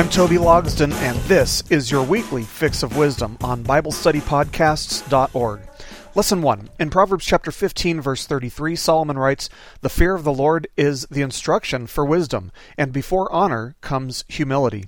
I'm 0.00 0.08
Toby 0.08 0.36
Logsdon, 0.36 0.94
and 0.94 1.18
this 1.24 1.62
is 1.68 1.90
your 1.90 2.02
weekly 2.02 2.42
Fix 2.42 2.82
of 2.82 2.96
Wisdom 2.96 3.36
on 3.42 3.62
BibleStudyPodcasts.org. 3.62 5.60
Lesson 6.14 6.40
1. 6.40 6.70
In 6.80 6.88
Proverbs 6.88 7.26
chapter 7.26 7.52
15, 7.52 8.00
verse 8.00 8.24
33, 8.26 8.76
Solomon 8.76 9.18
writes, 9.18 9.50
The 9.82 9.90
fear 9.90 10.14
of 10.14 10.24
the 10.24 10.32
Lord 10.32 10.68
is 10.74 11.06
the 11.10 11.20
instruction 11.20 11.86
for 11.86 12.06
wisdom, 12.06 12.50
and 12.78 12.94
before 12.94 13.30
honor 13.30 13.76
comes 13.82 14.24
humility. 14.26 14.86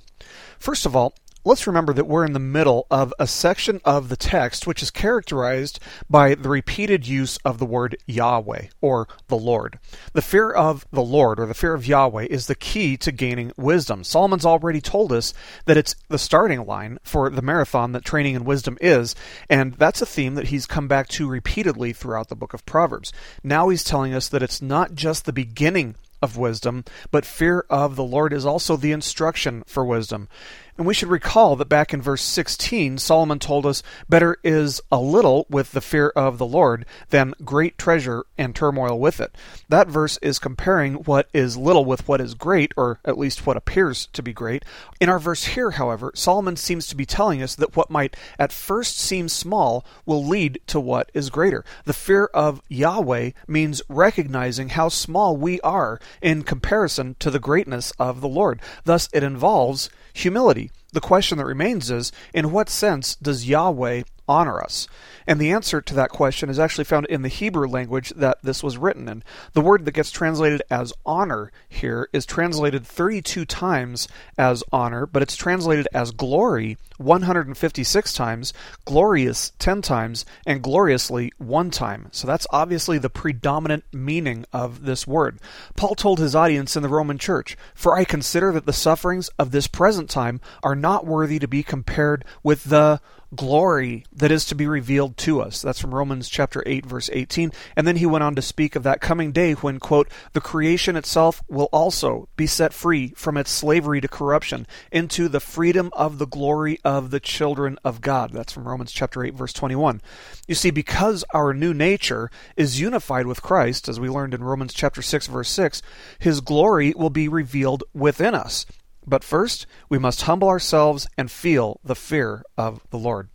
First 0.57 0.83
of 0.83 0.95
all, 0.95 1.13
let's 1.45 1.67
remember 1.67 1.91
that 1.93 2.07
we're 2.07 2.25
in 2.25 2.33
the 2.33 2.39
middle 2.39 2.87
of 2.89 3.13
a 3.19 3.27
section 3.27 3.81
of 3.83 4.09
the 4.09 4.15
text 4.15 4.65
which 4.65 4.81
is 4.81 4.89
characterized 4.89 5.79
by 6.09 6.35
the 6.35 6.49
repeated 6.49 7.07
use 7.07 7.37
of 7.43 7.57
the 7.57 7.65
word 7.65 7.97
Yahweh 8.05 8.67
or 8.81 9.07
the 9.27 9.37
Lord. 9.37 9.77
The 10.13 10.21
fear 10.21 10.51
of 10.51 10.85
the 10.91 11.01
Lord 11.01 11.39
or 11.39 11.45
the 11.45 11.53
fear 11.53 11.73
of 11.73 11.85
Yahweh 11.85 12.27
is 12.29 12.47
the 12.47 12.55
key 12.55 12.95
to 12.97 13.11
gaining 13.11 13.51
wisdom. 13.57 14.03
Solomon's 14.03 14.45
already 14.45 14.81
told 14.81 15.11
us 15.11 15.33
that 15.65 15.77
it's 15.77 15.95
the 16.07 16.17
starting 16.17 16.65
line 16.65 16.97
for 17.03 17.29
the 17.29 17.41
marathon 17.41 17.91
that 17.91 18.05
training 18.05 18.35
in 18.35 18.45
wisdom 18.45 18.77
is, 18.79 19.15
and 19.49 19.73
that's 19.73 20.01
a 20.01 20.05
theme 20.05 20.35
that 20.35 20.47
he's 20.47 20.65
come 20.65 20.87
back 20.87 21.07
to 21.09 21.27
repeatedly 21.27 21.91
throughout 21.91 22.29
the 22.29 22.35
book 22.35 22.53
of 22.53 22.65
Proverbs. 22.65 23.11
Now 23.43 23.69
he's 23.69 23.83
telling 23.83 24.13
us 24.13 24.29
that 24.29 24.43
it's 24.43 24.61
not 24.61 24.95
just 24.95 25.25
the 25.25 25.33
beginning 25.33 25.95
of 26.23 26.37
wisdom, 26.37 26.85
but 27.11 27.25
fear 27.25 27.65
of 27.69 27.97
the 27.97 28.03
Lord 28.03 28.31
is 28.31 28.45
also 28.45 28.77
the 28.77 28.93
instruction 28.93 29.61
for 29.67 29.83
wisdom. 29.83 30.29
And 30.75 30.87
we 30.87 30.95
should 30.95 31.09
recall 31.09 31.55
that 31.55 31.69
back 31.69 31.93
in 31.93 32.01
verse 32.01 32.23
16, 32.23 32.97
Solomon 32.97 33.37
told 33.37 33.65
us, 33.65 33.83
Better 34.09 34.37
is 34.43 34.81
a 34.91 34.97
little 34.97 35.45
with 35.47 35.71
the 35.71 35.81
fear 35.81 36.09
of 36.15 36.39
the 36.39 36.47
Lord 36.47 36.85
than 37.11 37.35
great 37.45 37.77
treasure 37.77 38.25
and 38.39 38.55
turmoil 38.55 38.99
with 38.99 39.21
it. 39.21 39.35
That 39.69 39.87
verse 39.87 40.17
is 40.23 40.39
comparing 40.39 40.95
what 40.95 41.29
is 41.31 41.57
little 41.57 41.85
with 41.85 42.07
what 42.07 42.19
is 42.19 42.33
great, 42.33 42.73
or 42.75 42.99
at 43.05 43.19
least 43.19 43.45
what 43.45 43.55
appears 43.55 44.07
to 44.13 44.23
be 44.23 44.33
great. 44.33 44.65
In 44.99 45.09
our 45.09 45.19
verse 45.19 45.45
here, 45.45 45.71
however, 45.71 46.11
Solomon 46.15 46.55
seems 46.55 46.87
to 46.87 46.95
be 46.95 47.05
telling 47.05 47.43
us 47.43 47.53
that 47.55 47.75
what 47.75 47.91
might 47.91 48.15
at 48.39 48.51
first 48.51 48.97
seem 48.97 49.29
small 49.29 49.85
will 50.07 50.25
lead 50.25 50.59
to 50.67 50.79
what 50.79 51.11
is 51.13 51.29
greater. 51.29 51.63
The 51.85 51.93
fear 51.93 52.25
of 52.33 52.63
Yahweh 52.67 53.31
means 53.47 53.83
recognizing 53.89 54.69
how 54.69 54.89
small 54.89 55.37
we 55.37 55.61
are 55.61 55.99
in 56.19 56.41
comparison 56.41 57.15
to 57.19 57.29
the 57.29 57.39
greatness 57.39 57.91
of 57.99 58.21
the 58.21 58.27
Lord. 58.27 58.59
Thus, 58.85 59.07
it 59.13 59.21
involves 59.21 59.91
humility. 60.13 60.71
The 60.93 61.01
question 61.01 61.37
that 61.37 61.45
remains 61.45 61.89
is 61.89 62.11
in 62.33 62.51
what 62.51 62.69
sense 62.69 63.15
does 63.15 63.49
Yahweh 63.49 64.03
honor 64.27 64.61
us? 64.61 64.87
And 65.27 65.39
the 65.39 65.51
answer 65.51 65.81
to 65.81 65.93
that 65.95 66.09
question 66.09 66.49
is 66.49 66.59
actually 66.59 66.83
found 66.83 67.05
in 67.07 67.21
the 67.21 67.29
Hebrew 67.29 67.67
language 67.67 68.09
that 68.15 68.39
this 68.43 68.63
was 68.63 68.77
written 68.77 69.07
in. 69.07 69.23
The 69.53 69.61
word 69.61 69.85
that 69.85 69.93
gets 69.93 70.11
translated 70.11 70.61
as 70.69 70.93
honor 71.05 71.51
here 71.69 72.09
is 72.13 72.25
translated 72.25 72.85
32 72.85 73.45
times 73.45 74.07
as 74.37 74.63
honor, 74.71 75.05
but 75.05 75.21
it's 75.21 75.35
translated 75.35 75.87
as 75.93 76.11
glory 76.11 76.77
156 76.97 78.13
times, 78.13 78.53
glorious 78.85 79.51
10 79.59 79.81
times, 79.81 80.25
and 80.45 80.61
gloriously 80.61 81.31
one 81.37 81.71
time. 81.71 82.07
So 82.11 82.27
that's 82.27 82.47
obviously 82.51 82.97
the 82.97 83.09
predominant 83.09 83.83
meaning 83.91 84.45
of 84.53 84.83
this 84.83 85.07
word. 85.07 85.39
Paul 85.75 85.95
told 85.95 86.19
his 86.19 86.35
audience 86.35 86.75
in 86.75 86.83
the 86.83 86.89
Roman 86.89 87.17
church, 87.17 87.57
For 87.73 87.97
I 87.97 88.03
consider 88.03 88.51
that 88.51 88.65
the 88.65 88.73
sufferings 88.73 89.29
of 89.39 89.51
this 89.51 89.67
present 89.67 90.09
time 90.09 90.41
are 90.63 90.75
not 90.75 91.05
worthy 91.05 91.39
to 91.39 91.47
be 91.47 91.63
compared 91.63 92.25
with 92.43 92.65
the 92.65 92.99
glory 93.35 94.05
that 94.13 94.31
is 94.31 94.45
to 94.45 94.55
be 94.55 94.67
revealed 94.67 95.17
to 95.17 95.41
us. 95.41 95.61
That's 95.61 95.79
from 95.79 95.93
Romans 95.93 96.29
chapter 96.29 96.63
8 96.65 96.85
verse 96.85 97.09
18. 97.11 97.51
And 97.75 97.87
then 97.87 97.97
he 97.97 98.05
went 98.05 98.23
on 98.23 98.35
to 98.35 98.41
speak 98.41 98.75
of 98.75 98.83
that 98.83 99.01
coming 99.01 99.31
day 99.31 99.53
when 99.53 99.79
quote, 99.79 100.09
the 100.33 100.41
creation 100.41 100.95
itself 100.95 101.43
will 101.47 101.69
also 101.71 102.29
be 102.35 102.47
set 102.47 102.73
free 102.73 103.09
from 103.15 103.37
its 103.37 103.51
slavery 103.51 104.01
to 104.01 104.07
corruption 104.07 104.67
into 104.91 105.27
the 105.27 105.39
freedom 105.39 105.89
of 105.93 106.17
the 106.17 106.27
glory 106.27 106.79
of 106.83 107.11
the 107.11 107.19
children 107.19 107.77
of 107.83 108.01
God. 108.01 108.31
That's 108.31 108.53
from 108.53 108.67
Romans 108.67 108.91
chapter 108.91 109.23
8 109.23 109.33
verse 109.33 109.53
21. 109.53 110.01
You 110.47 110.55
see 110.55 110.71
because 110.71 111.23
our 111.33 111.53
new 111.53 111.73
nature 111.73 112.29
is 112.55 112.79
unified 112.79 113.25
with 113.25 113.41
Christ 113.41 113.89
as 113.89 113.99
we 113.99 114.09
learned 114.09 114.33
in 114.33 114.43
Romans 114.43 114.73
chapter 114.73 115.01
6 115.01 115.27
verse 115.27 115.49
6, 115.49 115.81
his 116.19 116.41
glory 116.41 116.93
will 116.95 117.09
be 117.09 117.27
revealed 117.27 117.83
within 117.93 118.35
us. 118.35 118.65
But 119.05 119.23
first, 119.23 119.65
we 119.89 119.97
must 119.97 120.23
humble 120.23 120.47
ourselves 120.47 121.07
and 121.17 121.29
feel 121.29 121.79
the 121.83 121.95
fear 121.95 122.43
of 122.57 122.81
the 122.89 122.97
Lord. 122.97 123.29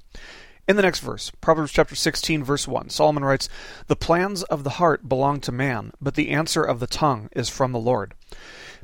In 0.69 0.77
the 0.77 0.83
next 0.83 1.01
verse, 1.01 1.33
Proverbs 1.41 1.73
chapter 1.73 1.95
16, 1.95 2.45
verse 2.45 2.69
1, 2.69 2.91
Solomon 2.91 3.25
writes, 3.25 3.49
The 3.87 3.97
plans 3.97 4.43
of 4.45 4.65
the 4.65 4.71
heart 4.71 5.09
belong 5.09 5.41
to 5.41 5.53
man, 5.53 5.93
but 6.01 6.15
the 6.15 6.29
answer 6.29 6.63
of 6.63 6.79
the 6.79 6.87
tongue 6.87 7.31
is 7.35 7.49
from 7.49 7.73
the 7.73 7.79
Lord. 7.79 8.15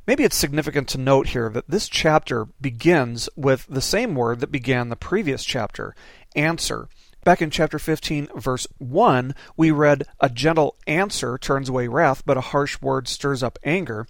Maybe 0.07 0.25
it's 0.25 0.37
significant 0.37 0.89
to 0.89 0.99
note 0.99 1.29
here 1.29 1.51
that 1.51 1.69
this 1.69 1.89
chapter 1.89 2.47
begins 2.61 3.29
with 3.37 3.67
the 3.69 3.83
same 3.83 4.15
word 4.15 4.41
that 4.41 4.51
began 4.51 4.89
the 4.89 4.97
previous 4.97 5.45
chapter, 5.45 5.95
answer. 6.35 6.89
Back 7.25 7.41
in 7.41 7.49
chapter 7.49 7.79
15, 7.79 8.29
verse 8.37 8.67
1, 8.77 9.35
we 9.57 9.71
read, 9.71 10.05
A 10.21 10.29
gentle 10.29 10.77
answer 10.87 11.39
turns 11.39 11.71
away 11.71 11.89
wrath, 11.89 12.23
but 12.27 12.37
a 12.37 12.43
harsh 12.43 12.83
word 12.83 13.09
stirs 13.09 13.43
up 13.43 13.59
anger. 13.65 14.07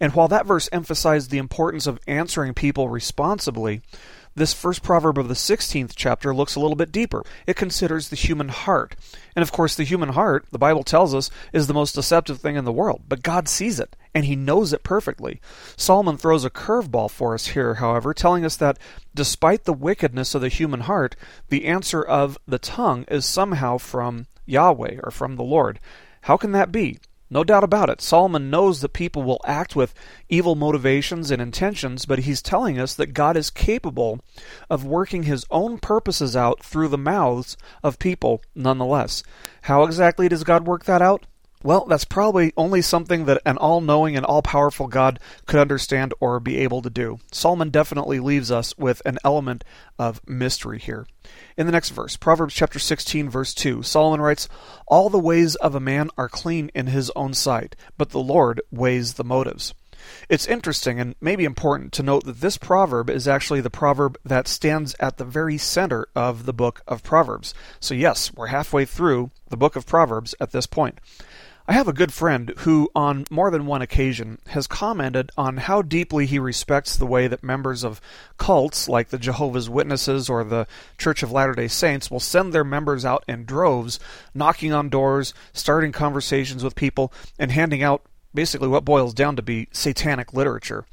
And 0.00 0.14
while 0.14 0.28
that 0.28 0.46
verse 0.46 0.70
emphasized 0.72 1.30
the 1.30 1.36
importance 1.36 1.86
of 1.86 2.00
answering 2.06 2.54
people 2.54 2.88
responsibly, 2.88 3.82
this 4.34 4.54
first 4.54 4.82
proverb 4.82 5.18
of 5.18 5.28
the 5.28 5.34
16th 5.34 5.92
chapter 5.94 6.34
looks 6.34 6.54
a 6.54 6.60
little 6.60 6.74
bit 6.74 6.90
deeper. 6.90 7.22
It 7.46 7.54
considers 7.54 8.08
the 8.08 8.16
human 8.16 8.48
heart. 8.48 8.96
And 9.36 9.42
of 9.42 9.52
course, 9.52 9.74
the 9.74 9.84
human 9.84 10.10
heart, 10.10 10.46
the 10.52 10.58
Bible 10.58 10.84
tells 10.84 11.14
us, 11.14 11.30
is 11.52 11.66
the 11.66 11.74
most 11.74 11.94
deceptive 11.94 12.38
thing 12.38 12.56
in 12.56 12.64
the 12.64 12.72
world. 12.72 13.02
But 13.08 13.22
God 13.22 13.48
sees 13.48 13.80
it, 13.80 13.96
and 14.14 14.24
He 14.24 14.36
knows 14.36 14.72
it 14.72 14.84
perfectly. 14.84 15.40
Solomon 15.76 16.16
throws 16.16 16.44
a 16.44 16.50
curveball 16.50 17.10
for 17.10 17.34
us 17.34 17.48
here, 17.48 17.74
however, 17.74 18.14
telling 18.14 18.44
us 18.44 18.56
that 18.56 18.78
despite 19.14 19.64
the 19.64 19.72
wickedness 19.72 20.34
of 20.34 20.40
the 20.40 20.48
human 20.48 20.80
heart, 20.80 21.16
the 21.48 21.66
answer 21.66 22.02
of 22.02 22.38
the 22.46 22.58
tongue 22.58 23.04
is 23.08 23.24
somehow 23.26 23.78
from 23.78 24.26
Yahweh 24.46 25.00
or 25.02 25.10
from 25.10 25.36
the 25.36 25.42
Lord. 25.42 25.80
How 26.22 26.36
can 26.36 26.52
that 26.52 26.72
be? 26.72 26.98
No 27.34 27.42
doubt 27.42 27.64
about 27.64 27.90
it. 27.90 28.00
Solomon 28.00 28.48
knows 28.48 28.80
that 28.80 28.92
people 28.92 29.24
will 29.24 29.40
act 29.44 29.74
with 29.74 29.92
evil 30.28 30.54
motivations 30.54 31.32
and 31.32 31.42
intentions, 31.42 32.06
but 32.06 32.20
he's 32.20 32.40
telling 32.40 32.78
us 32.78 32.94
that 32.94 33.12
God 33.12 33.36
is 33.36 33.50
capable 33.50 34.20
of 34.70 34.86
working 34.86 35.24
his 35.24 35.44
own 35.50 35.78
purposes 35.78 36.36
out 36.36 36.62
through 36.62 36.86
the 36.86 36.96
mouths 36.96 37.56
of 37.82 37.98
people 37.98 38.40
nonetheless. 38.54 39.24
How 39.62 39.82
exactly 39.82 40.28
does 40.28 40.44
God 40.44 40.64
work 40.64 40.84
that 40.84 41.02
out? 41.02 41.26
Well, 41.64 41.86
that's 41.86 42.04
probably 42.04 42.52
only 42.58 42.82
something 42.82 43.24
that 43.24 43.40
an 43.46 43.56
all 43.56 43.80
knowing 43.80 44.16
and 44.16 44.26
all 44.26 44.42
powerful 44.42 44.86
God 44.86 45.18
could 45.46 45.58
understand 45.58 46.12
or 46.20 46.38
be 46.38 46.58
able 46.58 46.82
to 46.82 46.90
do. 46.90 47.20
Solomon 47.32 47.70
definitely 47.70 48.20
leaves 48.20 48.50
us 48.50 48.76
with 48.76 49.00
an 49.06 49.18
element 49.24 49.64
of 49.98 50.20
mystery 50.28 50.78
here. 50.78 51.06
In 51.56 51.64
the 51.64 51.72
next 51.72 51.88
verse, 51.88 52.18
Proverbs 52.18 52.52
chapter 52.52 52.78
16, 52.78 53.30
verse 53.30 53.54
2, 53.54 53.82
Solomon 53.82 54.20
writes, 54.20 54.46
All 54.86 55.08
the 55.08 55.18
ways 55.18 55.54
of 55.54 55.74
a 55.74 55.80
man 55.80 56.10
are 56.18 56.28
clean 56.28 56.70
in 56.74 56.88
his 56.88 57.10
own 57.16 57.32
sight, 57.32 57.76
but 57.96 58.10
the 58.10 58.20
Lord 58.20 58.60
weighs 58.70 59.14
the 59.14 59.24
motives. 59.24 59.72
It's 60.28 60.46
interesting 60.46 61.00
and 61.00 61.14
maybe 61.18 61.46
important 61.46 61.94
to 61.94 62.02
note 62.02 62.24
that 62.24 62.42
this 62.42 62.58
proverb 62.58 63.08
is 63.08 63.26
actually 63.26 63.62
the 63.62 63.70
proverb 63.70 64.18
that 64.22 64.48
stands 64.48 64.94
at 65.00 65.16
the 65.16 65.24
very 65.24 65.56
center 65.56 66.08
of 66.14 66.44
the 66.44 66.52
book 66.52 66.82
of 66.86 67.02
Proverbs. 67.02 67.54
So, 67.80 67.94
yes, 67.94 68.30
we're 68.34 68.48
halfway 68.48 68.84
through 68.84 69.30
the 69.48 69.56
book 69.56 69.76
of 69.76 69.86
Proverbs 69.86 70.34
at 70.38 70.52
this 70.52 70.66
point. 70.66 70.98
I 71.66 71.72
have 71.72 71.88
a 71.88 71.94
good 71.94 72.12
friend 72.12 72.52
who, 72.58 72.90
on 72.94 73.24
more 73.30 73.50
than 73.50 73.64
one 73.64 73.80
occasion, 73.80 74.38
has 74.48 74.66
commented 74.66 75.32
on 75.34 75.56
how 75.56 75.80
deeply 75.80 76.26
he 76.26 76.38
respects 76.38 76.94
the 76.94 77.06
way 77.06 77.26
that 77.26 77.42
members 77.42 77.82
of 77.82 78.02
cults 78.36 78.86
like 78.86 79.08
the 79.08 79.18
Jehovah's 79.18 79.70
Witnesses 79.70 80.28
or 80.28 80.44
the 80.44 80.66
Church 80.98 81.22
of 81.22 81.32
Latter 81.32 81.54
day 81.54 81.68
Saints 81.68 82.10
will 82.10 82.20
send 82.20 82.52
their 82.52 82.64
members 82.64 83.06
out 83.06 83.24
in 83.26 83.46
droves, 83.46 83.98
knocking 84.34 84.74
on 84.74 84.90
doors, 84.90 85.32
starting 85.54 85.90
conversations 85.90 86.62
with 86.62 86.74
people, 86.74 87.10
and 87.38 87.50
handing 87.50 87.82
out 87.82 88.02
basically 88.34 88.68
what 88.68 88.84
boils 88.84 89.14
down 89.14 89.34
to 89.36 89.42
be 89.42 89.68
satanic 89.72 90.34
literature. 90.34 90.84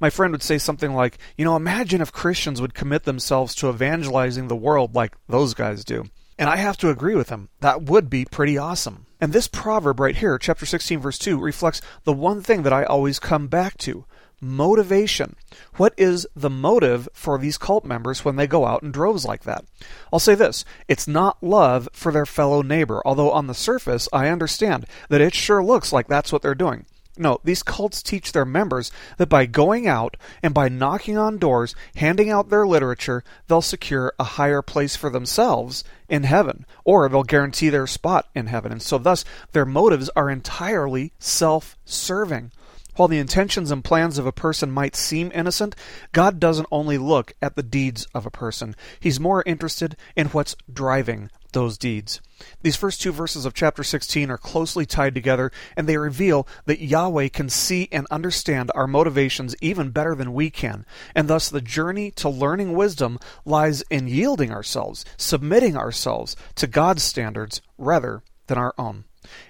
My 0.00 0.08
friend 0.08 0.32
would 0.32 0.42
say 0.42 0.56
something 0.56 0.94
like, 0.94 1.18
You 1.36 1.44
know, 1.44 1.54
imagine 1.54 2.00
if 2.00 2.12
Christians 2.12 2.62
would 2.62 2.72
commit 2.72 3.04
themselves 3.04 3.54
to 3.56 3.68
evangelizing 3.68 4.48
the 4.48 4.56
world 4.56 4.94
like 4.94 5.16
those 5.28 5.52
guys 5.52 5.84
do. 5.84 6.04
And 6.38 6.48
I 6.48 6.56
have 6.56 6.78
to 6.78 6.88
agree 6.88 7.14
with 7.14 7.28
him. 7.28 7.50
That 7.60 7.82
would 7.82 8.08
be 8.08 8.24
pretty 8.24 8.56
awesome. 8.56 9.04
And 9.24 9.32
this 9.32 9.48
proverb 9.48 10.00
right 10.00 10.14
here, 10.14 10.36
chapter 10.36 10.66
16, 10.66 11.00
verse 11.00 11.18
2, 11.18 11.40
reflects 11.40 11.80
the 12.04 12.12
one 12.12 12.42
thing 12.42 12.62
that 12.62 12.74
I 12.74 12.84
always 12.84 13.18
come 13.18 13.46
back 13.46 13.78
to 13.78 14.04
motivation. 14.38 15.34
What 15.76 15.94
is 15.96 16.26
the 16.36 16.50
motive 16.50 17.08
for 17.14 17.38
these 17.38 17.56
cult 17.56 17.86
members 17.86 18.22
when 18.22 18.36
they 18.36 18.46
go 18.46 18.66
out 18.66 18.82
in 18.82 18.92
droves 18.92 19.24
like 19.24 19.44
that? 19.44 19.64
I'll 20.12 20.18
say 20.18 20.34
this 20.34 20.66
it's 20.88 21.08
not 21.08 21.42
love 21.42 21.88
for 21.94 22.12
their 22.12 22.26
fellow 22.26 22.60
neighbor, 22.60 23.00
although 23.06 23.30
on 23.30 23.46
the 23.46 23.54
surface 23.54 24.10
I 24.12 24.28
understand 24.28 24.84
that 25.08 25.22
it 25.22 25.34
sure 25.34 25.64
looks 25.64 25.90
like 25.90 26.06
that's 26.06 26.30
what 26.30 26.42
they're 26.42 26.54
doing. 26.54 26.84
No, 27.16 27.40
these 27.44 27.62
cults 27.62 28.02
teach 28.02 28.32
their 28.32 28.44
members 28.44 28.90
that 29.18 29.28
by 29.28 29.46
going 29.46 29.86
out 29.86 30.16
and 30.42 30.52
by 30.52 30.68
knocking 30.68 31.16
on 31.16 31.38
doors, 31.38 31.76
handing 31.94 32.28
out 32.28 32.48
their 32.48 32.66
literature, 32.66 33.22
they'll 33.46 33.62
secure 33.62 34.12
a 34.18 34.24
higher 34.24 34.62
place 34.62 34.96
for 34.96 35.10
themselves 35.10 35.84
in 36.08 36.24
heaven, 36.24 36.66
or 36.84 37.08
they'll 37.08 37.22
guarantee 37.22 37.68
their 37.68 37.86
spot 37.86 38.28
in 38.34 38.46
heaven. 38.46 38.72
And 38.72 38.82
so, 38.82 38.98
thus, 38.98 39.24
their 39.52 39.64
motives 39.64 40.10
are 40.16 40.28
entirely 40.28 41.12
self 41.20 41.76
serving. 41.84 42.50
While 42.96 43.08
the 43.08 43.18
intentions 43.18 43.70
and 43.70 43.82
plans 43.82 44.18
of 44.18 44.26
a 44.26 44.32
person 44.32 44.70
might 44.70 44.94
seem 44.94 45.32
innocent, 45.34 45.74
God 46.12 46.38
doesn't 46.38 46.68
only 46.70 46.96
look 46.98 47.32
at 47.42 47.56
the 47.56 47.62
deeds 47.62 48.06
of 48.14 48.24
a 48.24 48.30
person. 48.30 48.76
He's 49.00 49.18
more 49.18 49.42
interested 49.46 49.96
in 50.14 50.28
what's 50.28 50.56
driving 50.72 51.30
those 51.54 51.78
deeds. 51.78 52.20
These 52.62 52.76
first 52.76 53.00
two 53.00 53.12
verses 53.12 53.46
of 53.46 53.54
chapter 53.54 53.82
16 53.82 54.30
are 54.30 54.36
closely 54.36 54.84
tied 54.84 55.14
together, 55.14 55.50
and 55.76 55.88
they 55.88 55.96
reveal 55.96 56.46
that 56.66 56.82
Yahweh 56.82 57.28
can 57.28 57.48
see 57.48 57.88
and 57.90 58.06
understand 58.10 58.70
our 58.74 58.86
motivations 58.86 59.56
even 59.62 59.90
better 59.90 60.14
than 60.14 60.34
we 60.34 60.50
can, 60.50 60.84
and 61.14 61.26
thus 61.26 61.48
the 61.48 61.62
journey 61.62 62.10
to 62.12 62.28
learning 62.28 62.74
wisdom 62.74 63.18
lies 63.46 63.82
in 63.90 64.06
yielding 64.06 64.52
ourselves, 64.52 65.04
submitting 65.16 65.76
ourselves 65.76 66.36
to 66.56 66.66
God's 66.66 67.02
standards 67.02 67.62
rather 67.78 68.22
than 68.46 68.58
our 68.58 68.74
own. 68.76 69.04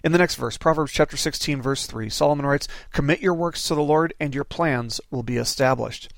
In 0.05 0.12
the 0.12 0.19
next 0.19 0.37
verse, 0.37 0.57
Proverbs 0.57 0.93
chapter 0.93 1.17
16, 1.17 1.61
verse 1.61 1.87
3, 1.87 2.09
Solomon 2.09 2.47
writes, 2.47 2.69
Commit 2.93 3.21
your 3.21 3.35
works 3.35 3.67
to 3.69 3.75
the 3.75 3.83
Lord, 3.83 4.15
and 4.21 4.35
your 4.35 4.45
plans 4.45 5.00
will 5.11 5.25
be 5.25 5.37
established. 5.37 6.12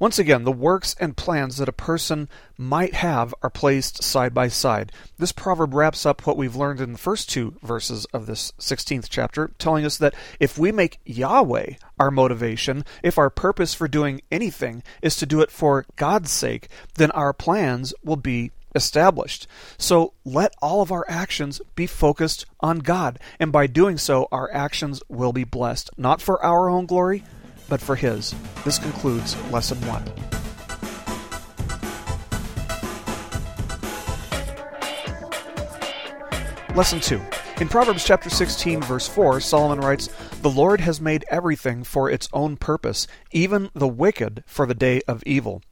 Once 0.00 0.18
again, 0.18 0.44
the 0.44 0.52
works 0.52 0.94
and 1.00 1.16
plans 1.16 1.56
that 1.56 1.68
a 1.68 1.72
person 1.72 2.28
might 2.56 2.94
have 2.94 3.34
are 3.42 3.50
placed 3.50 4.02
side 4.02 4.32
by 4.32 4.46
side. 4.46 4.92
This 5.18 5.32
proverb 5.32 5.74
wraps 5.74 6.06
up 6.06 6.24
what 6.24 6.36
we've 6.36 6.54
learned 6.54 6.80
in 6.80 6.92
the 6.92 6.98
first 6.98 7.28
two 7.28 7.54
verses 7.62 8.04
of 8.12 8.26
this 8.26 8.52
16th 8.60 9.08
chapter, 9.08 9.50
telling 9.58 9.84
us 9.84 9.98
that 9.98 10.14
if 10.38 10.56
we 10.56 10.70
make 10.70 11.00
Yahweh 11.04 11.74
our 11.98 12.12
motivation, 12.12 12.84
if 13.02 13.18
our 13.18 13.28
purpose 13.28 13.74
for 13.74 13.88
doing 13.88 14.20
anything 14.30 14.84
is 15.02 15.16
to 15.16 15.26
do 15.26 15.40
it 15.40 15.50
for 15.50 15.84
God's 15.96 16.30
sake, 16.30 16.68
then 16.94 17.10
our 17.10 17.32
plans 17.32 17.92
will 18.04 18.16
be 18.16 18.52
established. 18.74 19.48
So 19.78 20.12
let 20.24 20.54
all 20.62 20.80
of 20.80 20.92
our 20.92 21.04
actions 21.08 21.60
be 21.74 21.88
focused 21.88 22.46
on 22.60 22.78
God, 22.78 23.18
and 23.40 23.50
by 23.50 23.66
doing 23.66 23.98
so, 23.98 24.28
our 24.30 24.48
actions 24.52 25.02
will 25.08 25.32
be 25.32 25.44
blessed, 25.44 25.90
not 25.96 26.20
for 26.20 26.42
our 26.44 26.68
own 26.68 26.86
glory, 26.86 27.24
but 27.68 27.80
for 27.80 27.96
His. 27.96 28.34
This 28.64 28.78
concludes 28.78 29.36
Lesson 29.50 29.78
1. 29.82 30.36
Lesson 36.76 37.00
2. 37.00 37.20
In 37.60 37.66
Proverbs 37.66 38.04
chapter 38.04 38.30
16, 38.30 38.82
verse 38.82 39.08
4, 39.08 39.40
Solomon 39.40 39.80
writes, 39.80 40.08
The 40.42 40.50
Lord 40.50 40.80
has 40.80 41.00
made 41.00 41.24
everything 41.28 41.82
for 41.82 42.08
its 42.08 42.28
own 42.32 42.56
purpose, 42.56 43.08
even 43.32 43.70
the 43.74 43.88
wicked 43.88 44.44
for 44.46 44.64
the 44.64 44.74
day 44.74 45.00
of 45.08 45.24
evil. 45.26 45.62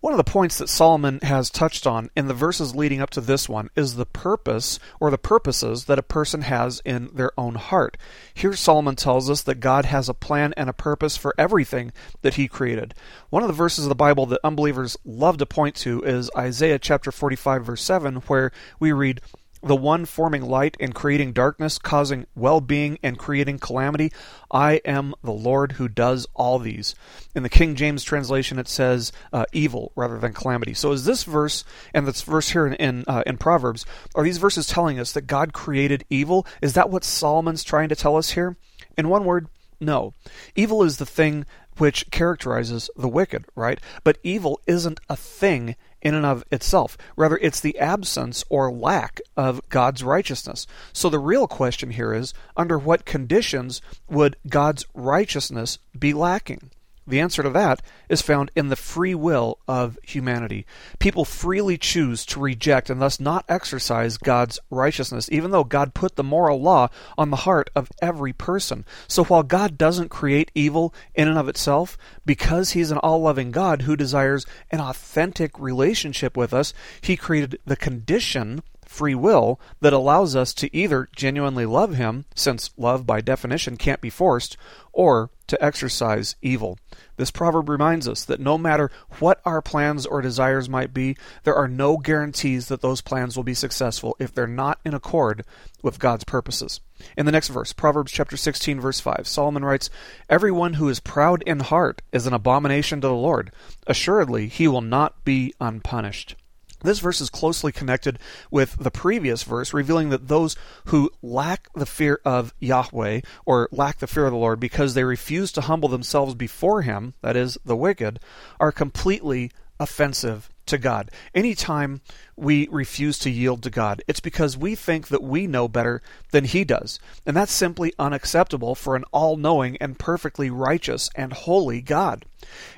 One 0.00 0.12
of 0.12 0.16
the 0.16 0.30
points 0.30 0.58
that 0.58 0.68
Solomon 0.68 1.18
has 1.22 1.50
touched 1.50 1.84
on 1.84 2.10
in 2.16 2.28
the 2.28 2.34
verses 2.34 2.76
leading 2.76 3.00
up 3.00 3.10
to 3.10 3.20
this 3.20 3.48
one 3.48 3.68
is 3.74 3.96
the 3.96 4.06
purpose 4.06 4.78
or 5.00 5.10
the 5.10 5.18
purposes 5.18 5.86
that 5.86 5.98
a 5.98 6.04
person 6.04 6.42
has 6.42 6.80
in 6.84 7.10
their 7.12 7.32
own 7.36 7.56
heart. 7.56 7.96
Here, 8.32 8.54
Solomon 8.54 8.94
tells 8.94 9.28
us 9.28 9.42
that 9.42 9.58
God 9.58 9.86
has 9.86 10.08
a 10.08 10.14
plan 10.14 10.54
and 10.56 10.70
a 10.70 10.72
purpose 10.72 11.16
for 11.16 11.34
everything 11.36 11.90
that 12.22 12.34
he 12.34 12.46
created. 12.46 12.94
One 13.30 13.42
of 13.42 13.48
the 13.48 13.54
verses 13.54 13.86
of 13.86 13.88
the 13.88 13.96
Bible 13.96 14.24
that 14.26 14.40
unbelievers 14.44 14.96
love 15.04 15.36
to 15.38 15.46
point 15.46 15.74
to 15.76 16.00
is 16.04 16.30
Isaiah 16.36 16.78
chapter 16.78 17.10
45, 17.10 17.66
verse 17.66 17.82
7, 17.82 18.16
where 18.28 18.52
we 18.78 18.92
read, 18.92 19.20
the 19.62 19.76
one 19.76 20.04
forming 20.04 20.42
light 20.42 20.76
and 20.80 20.94
creating 20.94 21.32
darkness, 21.32 21.78
causing 21.78 22.26
well 22.34 22.60
being 22.60 22.98
and 23.02 23.18
creating 23.18 23.58
calamity. 23.58 24.12
I 24.50 24.80
am 24.84 25.14
the 25.22 25.32
Lord 25.32 25.72
who 25.72 25.88
does 25.88 26.26
all 26.34 26.58
these. 26.58 26.94
In 27.34 27.42
the 27.42 27.48
King 27.48 27.74
James 27.74 28.02
translation, 28.02 28.58
it 28.58 28.68
says 28.68 29.12
uh, 29.32 29.44
evil 29.52 29.92
rather 29.94 30.18
than 30.18 30.32
calamity. 30.32 30.74
So, 30.74 30.92
is 30.92 31.04
this 31.04 31.24
verse 31.24 31.64
and 31.92 32.06
this 32.06 32.22
verse 32.22 32.50
here 32.50 32.66
in 32.66 32.74
in, 32.74 33.04
uh, 33.06 33.22
in 33.26 33.36
Proverbs 33.36 33.84
are 34.14 34.24
these 34.24 34.38
verses 34.38 34.66
telling 34.66 34.98
us 34.98 35.12
that 35.12 35.26
God 35.26 35.52
created 35.52 36.04
evil? 36.08 36.46
Is 36.62 36.74
that 36.74 36.90
what 36.90 37.04
Solomon's 37.04 37.64
trying 37.64 37.88
to 37.90 37.96
tell 37.96 38.16
us 38.16 38.30
here? 38.30 38.56
In 38.96 39.08
one 39.08 39.24
word, 39.24 39.48
no. 39.80 40.14
Evil 40.56 40.82
is 40.82 40.96
the 40.96 41.06
thing 41.06 41.46
which 41.78 42.10
characterizes 42.10 42.90
the 42.96 43.08
wicked, 43.08 43.44
right? 43.54 43.80
But 44.04 44.18
evil 44.22 44.60
isn't 44.66 45.00
a 45.08 45.16
thing 45.16 45.76
in 46.00 46.14
and 46.14 46.26
of 46.26 46.44
itself. 46.50 46.96
Rather, 47.16 47.38
it's 47.38 47.60
the 47.60 47.78
absence 47.78 48.44
or 48.48 48.70
lack 48.70 49.20
of 49.36 49.60
God's 49.68 50.04
righteousness. 50.04 50.66
So 50.92 51.08
the 51.08 51.18
real 51.18 51.48
question 51.48 51.90
here 51.90 52.12
is 52.12 52.34
under 52.56 52.78
what 52.78 53.04
conditions 53.04 53.80
would 54.08 54.36
God's 54.48 54.84
righteousness 54.94 55.78
be 55.98 56.12
lacking? 56.12 56.70
The 57.08 57.20
answer 57.20 57.42
to 57.42 57.48
that 57.50 57.80
is 58.10 58.20
found 58.20 58.50
in 58.54 58.68
the 58.68 58.76
free 58.76 59.14
will 59.14 59.58
of 59.66 59.98
humanity. 60.02 60.66
People 60.98 61.24
freely 61.24 61.78
choose 61.78 62.26
to 62.26 62.38
reject 62.38 62.90
and 62.90 63.00
thus 63.00 63.18
not 63.18 63.46
exercise 63.48 64.18
God's 64.18 64.58
righteousness, 64.70 65.26
even 65.32 65.50
though 65.50 65.64
God 65.64 65.94
put 65.94 66.16
the 66.16 66.22
moral 66.22 66.60
law 66.60 66.88
on 67.16 67.30
the 67.30 67.36
heart 67.36 67.70
of 67.74 67.90
every 68.02 68.34
person. 68.34 68.84
So 69.06 69.24
while 69.24 69.42
God 69.42 69.78
doesn't 69.78 70.10
create 70.10 70.50
evil 70.54 70.92
in 71.14 71.28
and 71.28 71.38
of 71.38 71.48
itself, 71.48 71.96
because 72.26 72.72
He's 72.72 72.90
an 72.90 72.98
all 72.98 73.22
loving 73.22 73.52
God 73.52 73.82
who 73.82 73.96
desires 73.96 74.44
an 74.70 74.80
authentic 74.80 75.58
relationship 75.58 76.36
with 76.36 76.52
us, 76.52 76.74
He 77.00 77.16
created 77.16 77.58
the 77.64 77.76
condition 77.76 78.62
free 78.88 79.14
will 79.14 79.60
that 79.80 79.92
allows 79.92 80.34
us 80.34 80.54
to 80.54 80.74
either 80.74 81.08
genuinely 81.14 81.66
love 81.66 81.94
him, 81.94 82.24
since 82.34 82.70
love 82.76 83.06
by 83.06 83.20
definition 83.20 83.76
can't 83.76 84.00
be 84.00 84.10
forced, 84.10 84.56
or 84.92 85.30
to 85.46 85.62
exercise 85.62 86.36
evil. 86.42 86.78
This 87.16 87.30
proverb 87.30 87.68
reminds 87.68 88.08
us 88.08 88.24
that 88.24 88.40
no 88.40 88.56
matter 88.56 88.90
what 89.18 89.40
our 89.44 89.60
plans 89.60 90.06
or 90.06 90.22
desires 90.22 90.68
might 90.68 90.94
be, 90.94 91.16
there 91.44 91.54
are 91.54 91.68
no 91.68 91.96
guarantees 91.98 92.68
that 92.68 92.80
those 92.80 93.00
plans 93.00 93.36
will 93.36 93.44
be 93.44 93.54
successful 93.54 94.16
if 94.18 94.32
they're 94.32 94.46
not 94.46 94.80
in 94.84 94.94
accord 94.94 95.44
with 95.82 95.98
God's 95.98 96.24
purposes. 96.24 96.80
In 97.16 97.26
the 97.26 97.32
next 97.32 97.48
verse, 97.48 97.72
Proverbs 97.72 98.10
chapter 98.10 98.36
16 98.36 98.80
verse 98.80 99.00
5, 99.00 99.26
Solomon 99.26 99.64
writes, 99.64 99.90
"Everyone 100.28 100.74
who 100.74 100.88
is 100.88 101.00
proud 101.00 101.42
in 101.42 101.60
heart 101.60 102.02
is 102.10 102.26
an 102.26 102.32
abomination 102.32 103.00
to 103.02 103.06
the 103.06 103.14
Lord. 103.14 103.52
Assuredly, 103.86 104.48
he 104.48 104.66
will 104.66 104.80
not 104.80 105.24
be 105.24 105.54
unpunished." 105.60 106.36
This 106.80 107.00
verse 107.00 107.20
is 107.20 107.30
closely 107.30 107.72
connected 107.72 108.18
with 108.50 108.76
the 108.78 108.90
previous 108.90 109.42
verse, 109.42 109.74
revealing 109.74 110.10
that 110.10 110.28
those 110.28 110.56
who 110.86 111.10
lack 111.22 111.68
the 111.74 111.86
fear 111.86 112.20
of 112.24 112.54
Yahweh, 112.60 113.20
or 113.44 113.68
lack 113.72 113.98
the 113.98 114.06
fear 114.06 114.26
of 114.26 114.32
the 114.32 114.38
Lord, 114.38 114.60
because 114.60 114.94
they 114.94 115.04
refuse 115.04 115.50
to 115.52 115.62
humble 115.62 115.88
themselves 115.88 116.34
before 116.34 116.82
Him, 116.82 117.14
that 117.22 117.36
is, 117.36 117.58
the 117.64 117.76
wicked, 117.76 118.20
are 118.60 118.72
completely 118.72 119.50
offensive 119.80 120.50
to 120.68 120.78
God. 120.78 121.10
Anytime 121.34 122.00
we 122.36 122.68
refuse 122.70 123.18
to 123.20 123.30
yield 123.30 123.62
to 123.62 123.70
God, 123.70 124.02
it's 124.06 124.20
because 124.20 124.56
we 124.56 124.74
think 124.74 125.08
that 125.08 125.22
we 125.22 125.46
know 125.46 125.68
better 125.68 126.00
than 126.30 126.44
He 126.44 126.64
does. 126.64 127.00
And 127.26 127.36
that's 127.36 127.52
simply 127.52 127.92
unacceptable 127.98 128.74
for 128.74 128.96
an 128.96 129.04
all 129.12 129.36
knowing 129.36 129.76
and 129.78 129.98
perfectly 129.98 130.50
righteous 130.50 131.10
and 131.14 131.32
holy 131.32 131.80
God. 131.80 132.24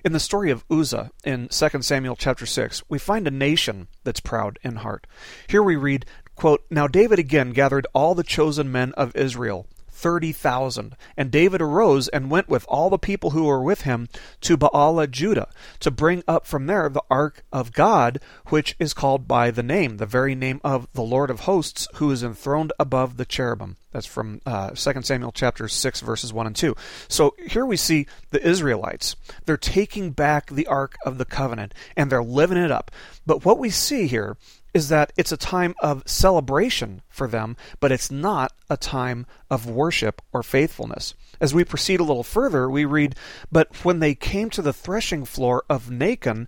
In 0.04 0.12
the 0.12 0.20
story 0.20 0.50
of 0.50 0.64
Uzzah 0.70 1.11
in 1.25 1.49
2 1.49 1.82
Samuel 1.82 2.16
chapter 2.16 2.47
6, 2.47 2.82
we 2.88 2.99
find 2.99 3.26
a 3.26 3.30
nation 3.30 3.88
that's 4.04 4.20
proud 4.20 4.59
in 4.62 4.76
heart. 4.76 5.06
Here 5.49 5.62
we 5.62 5.76
read, 5.76 6.06
quote, 6.35 6.64
Now 6.70 6.87
David 6.87 7.18
again 7.18 7.50
gathered 7.50 7.87
all 7.92 8.14
the 8.14 8.23
chosen 8.23 8.73
men 8.73 8.92
of 8.92 9.14
Israel 9.14 9.66
30,000. 10.00 10.97
And 11.16 11.30
David 11.30 11.61
arose 11.61 12.09
and 12.09 12.30
went 12.30 12.49
with 12.49 12.64
all 12.69 12.88
the 12.88 12.99
people 12.99 13.30
who 13.30 13.45
were 13.45 13.62
with 13.62 13.83
him 13.83 14.09
to 14.40 14.57
Baalah, 14.57 15.11
Judah, 15.11 15.49
to 15.80 15.90
bring 15.90 16.25
up 16.26 16.47
from 16.47 16.66
there 16.66 16.88
the 16.88 17.02
ark 17.11 17.45
of 17.52 17.73
God, 17.73 18.19
which 18.47 18.75
is 18.78 18.95
called 18.95 19.28
by 19.28 19.50
the 19.50 19.62
name, 19.62 19.99
the 19.99 20.07
very 20.07 20.35
name 20.35 20.61
of 20.64 20.88
the 20.95 21.02
Lord 21.02 21.28
of 21.28 21.40
hosts, 21.40 21.87
who 21.97 22.11
is 22.11 22.23
enthroned 22.23 22.73
above 22.78 23.19
the 23.19 23.26
cherubim. 23.26 23.76
That's 23.92 24.07
from 24.07 24.40
uh, 24.47 24.71
2 24.71 25.02
Samuel 25.02 25.33
chapter 25.33 25.69
6, 25.69 26.00
verses 26.00 26.33
1 26.33 26.47
and 26.47 26.57
2. 26.57 26.75
So 27.09 27.35
here 27.47 27.66
we 27.66 27.76
see 27.76 28.07
the 28.30 28.47
Israelites. 28.47 29.16
They're 29.45 29.57
taking 29.57 30.12
back 30.12 30.49
the 30.49 30.66
Ark 30.66 30.97
of 31.04 31.19
the 31.19 31.25
Covenant, 31.25 31.75
and 31.97 32.11
they're 32.11 32.23
living 32.23 32.59
it 32.59 32.71
up. 32.71 32.90
But 33.26 33.45
what 33.45 33.59
we 33.59 33.69
see 33.69 34.07
here 34.07 34.37
is 34.72 34.88
that 34.88 35.12
it's 35.16 35.32
a 35.32 35.36
time 35.36 35.74
of 35.80 36.02
celebration 36.06 37.02
for 37.08 37.26
them, 37.26 37.56
but 37.80 37.92
it's 37.92 38.10
not 38.10 38.52
a 38.68 38.76
time 38.76 39.26
of 39.50 39.68
worship 39.68 40.22
or 40.32 40.42
faithfulness. 40.42 41.14
As 41.40 41.54
we 41.54 41.64
proceed 41.64 42.00
a 42.00 42.04
little 42.04 42.22
further, 42.22 42.68
we 42.68 42.84
read, 42.84 43.14
But 43.50 43.84
when 43.84 44.00
they 44.00 44.14
came 44.14 44.50
to 44.50 44.62
the 44.62 44.72
threshing 44.72 45.24
floor 45.24 45.64
of 45.68 45.90
Nacon, 45.90 46.46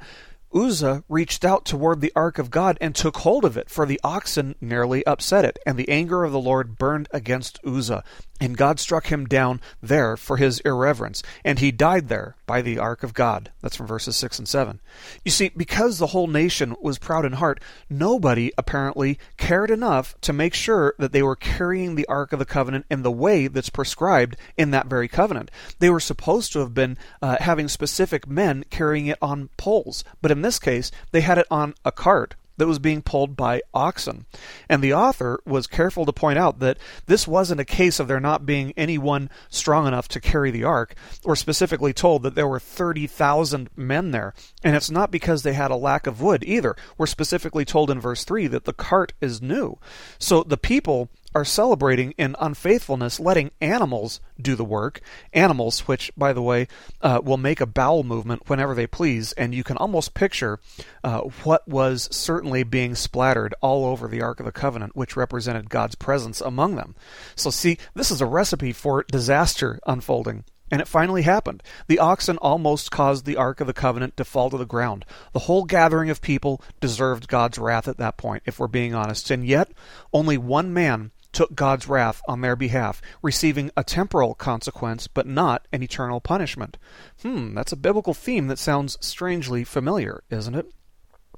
Uzzah 0.55 1.03
reached 1.09 1.45
out 1.45 1.65
toward 1.65 2.01
the 2.01 2.13
ark 2.15 2.39
of 2.39 2.51
God 2.51 2.77
and 2.81 2.95
took 2.95 3.19
hold 3.19 3.45
of 3.45 3.57
it, 3.57 3.71
for 3.71 3.87
the 3.87 4.01
oxen 4.05 4.55
nearly 4.61 5.05
upset 5.07 5.45
it, 5.45 5.59
and 5.65 5.79
the 5.79 5.89
anger 5.89 6.25
of 6.25 6.33
the 6.33 6.41
Lord 6.41 6.77
burned 6.77 7.09
against 7.11 7.59
Uzzah. 7.65 8.05
And 8.43 8.57
God 8.57 8.81
struck 8.81 9.07
him 9.07 9.27
down 9.27 9.61
there 9.81 10.17
for 10.17 10.37
his 10.37 10.59
irreverence, 10.65 11.23
and 11.45 11.61
he 11.61 11.71
died 11.71 12.09
there 12.09 12.35
by 12.45 12.61
the 12.61 12.77
ark 12.77 13.05
of 13.05 13.15
God. 13.15 13.53
That's 13.61 13.77
from 13.77 13.87
verses 13.87 14.17
6 14.17 14.41
and 14.41 14.49
7. 14.49 14.81
You 15.25 15.31
see, 15.31 15.53
because 15.57 15.99
the 15.99 16.09
whole 16.09 16.27
nation 16.27 16.75
was 16.81 16.99
proud 16.99 17.25
in 17.25 17.35
heart, 17.35 17.63
nobody 17.89 18.51
apparently 18.59 19.17
cared 19.37 19.71
enough 19.71 20.17
to 20.23 20.33
make 20.33 20.55
sure 20.55 20.95
that 20.99 21.13
they 21.13 21.23
were 21.23 21.37
carrying 21.37 21.95
the 21.95 22.09
ark 22.09 22.33
of 22.33 22.41
the 22.41 22.45
covenant 22.45 22.85
in 22.91 23.03
the 23.03 23.13
way 23.13 23.47
that's 23.47 23.71
prescribed 23.71 24.37
in 24.57 24.73
that 24.73 24.89
very 24.89 25.07
covenant. 25.07 25.49
They 25.79 25.89
were 25.91 26.01
supposed 26.01 26.53
to 26.55 26.59
have 26.59 26.75
been 26.75 26.99
uh, 27.23 27.37
having 27.39 27.69
specific 27.69 28.27
men 28.27 28.65
carrying 28.71 29.07
it 29.07 29.19
on 29.23 29.51
poles, 29.57 30.03
but 30.21 30.33
in 30.33 30.43
this 30.43 30.59
case, 30.59 30.91
they 31.13 31.21
had 31.21 31.39
it 31.39 31.47
on 31.49 31.75
a 31.85 31.93
cart 31.93 32.35
that 32.57 32.67
was 32.67 32.79
being 32.79 33.03
pulled 33.03 33.37
by 33.37 33.63
oxen. 33.73 34.27
And 34.69 34.83
the 34.83 34.95
author 34.95 35.41
was 35.45 35.67
careful 35.67 36.05
to 36.05 36.13
point 36.13 36.39
out 36.39 36.59
that 36.61 36.79
this 37.07 37.27
wasn't 37.27 37.61
a 37.61 37.65
case 37.65 37.99
of 37.99 38.09
there 38.09 38.21
not 38.21 38.47
being 38.47 38.73
anyone 38.77 39.31
strong 39.49 39.87
enough 39.87 40.09
to 40.09 40.21
carry 40.21 40.51
the 40.51 40.65
ark, 40.65 40.95
or 41.25 41.37
specifically 41.37 41.93
told 41.93 42.23
that 42.23 42.35
there 42.35 42.49
were 42.49 42.61
30,000 42.61 43.71
men 43.77 44.11
there. 44.11 44.35
And 44.63 44.77
it's 44.77 44.91
not 44.91 45.11
because 45.11 45.43
they 45.43 45.55
had 45.55 45.71
a 45.71 45.77
lack 45.77 46.07
of 46.07 46.21
wood 46.21 46.45
either. 46.47 46.77
We're 46.99 47.07
specifically 47.07 47.65
told 47.65 47.91
in 47.91 48.01
verse 48.01 48.25
3 48.25 48.47
that 48.49 48.65
the 48.65 48.73
cart 48.73 49.13
is 49.21 49.43
new. 49.43 49.79
So 50.19 50.43
the 50.43 50.57
people 50.57 51.09
are 51.35 51.45
celebrating 51.45 52.13
in 52.13 52.37
unfaithfulness, 52.41 53.21
letting 53.21 53.51
animals 53.61 54.21
do 54.41 54.55
the 54.55 54.65
work. 54.65 55.01
Animals, 55.33 55.81
which, 55.81 56.11
by 56.17 56.33
the 56.33 56.43
way, 56.43 56.69
uh, 57.01 57.21
will 57.23 57.37
make 57.37 57.61
a 57.61 57.67
bowel 57.67 58.03
movement 58.03 58.49
whenever 58.49 58.75
they 58.75 58.87
please, 58.87 59.33
and 59.33 59.55
you 59.55 59.65
can 59.65 59.77
almost 59.77 60.15
picture 60.15 60.61
uh, 61.05 61.21
what 61.45 61.67
was 61.67 62.09
certainly 62.11 62.63
being 62.63 62.95
splattered 62.95 63.55
all 63.61 63.85
over 63.85 64.09
the 64.09 64.23
Ark 64.23 64.41
of 64.41 64.47
the 64.47 64.53
Covenant, 64.53 64.97
which 64.97 65.17
represented 65.17 65.71
God's 65.71 65.95
presence 65.95 66.41
among 66.41 66.77
them. 66.77 66.95
So, 67.35 67.51
see, 67.51 67.79
this 67.95 68.11
is 68.11 68.21
a 68.21 68.27
recipe 68.27 68.73
for 68.73 69.05
disaster 69.05 69.79
unfolding. 69.87 70.45
And 70.73 70.81
it 70.81 70.89
finally 70.89 71.21
happened. 71.21 71.63
The 71.87 71.99
oxen 71.99 72.39
almost 72.39 72.91
caused 72.91 73.27
the 73.27 73.37
Ark 73.37 73.61
of 73.61 73.67
the 73.67 73.75
Covenant 73.75 74.17
to 74.17 74.25
fall 74.25 74.49
to 74.49 74.57
the 74.57 74.65
ground. 74.65 75.05
The 75.35 75.41
whole 75.41 75.65
gathering 75.65 76.09
of 76.09 76.23
people 76.23 76.63
deserved 76.81 77.29
God's 77.29 77.59
wrath 77.59 77.89
at 77.89 77.99
that 77.99 78.17
point, 78.17 78.43
if 78.47 78.59
we're 78.59 78.69
being 78.69 78.95
honest. 78.95 79.31
And 79.31 79.47
yet, 79.47 79.71
only 80.15 80.39
one 80.39 80.73
man 80.73 81.11
took 81.33 81.55
God's 81.55 81.89
wrath 81.89 82.21
on 82.29 82.41
their 82.41 82.57
behalf, 82.57 83.01
receiving 83.23 83.71
a 83.77 83.85
temporal 83.85 84.35
consequence 84.35 85.07
but 85.07 85.27
not 85.27 85.67
an 85.73 85.83
eternal 85.83 86.21
punishment. 86.21 86.79
Hmm, 87.23 87.55
that's 87.55 87.73
a 87.73 87.77
biblical 87.77 88.15
theme 88.15 88.47
that 88.49 88.59
sounds 88.59 88.99
strangely 89.01 89.65
familiar, 89.65 90.23
isn't 90.31 90.55
it? 90.55 90.67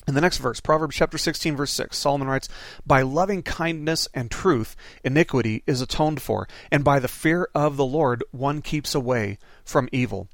In 0.06 0.14
the 0.14 0.20
next 0.20 0.36
verse, 0.38 0.60
Proverbs 0.60 0.96
chapter 0.96 1.16
16, 1.16 1.56
verse 1.56 1.70
6, 1.70 1.96
Solomon 1.96 2.28
writes, 2.28 2.48
By 2.86 3.00
loving 3.00 3.42
kindness 3.42 4.06
and 4.12 4.30
truth, 4.30 4.76
iniquity 5.02 5.62
is 5.66 5.80
atoned 5.80 6.20
for, 6.20 6.46
and 6.70 6.84
by 6.84 6.98
the 6.98 7.08
fear 7.08 7.48
of 7.54 7.76
the 7.76 7.86
Lord 7.86 8.22
one 8.30 8.60
keeps 8.60 8.94
away 8.94 9.38
from 9.64 9.88
evil. 9.92 10.28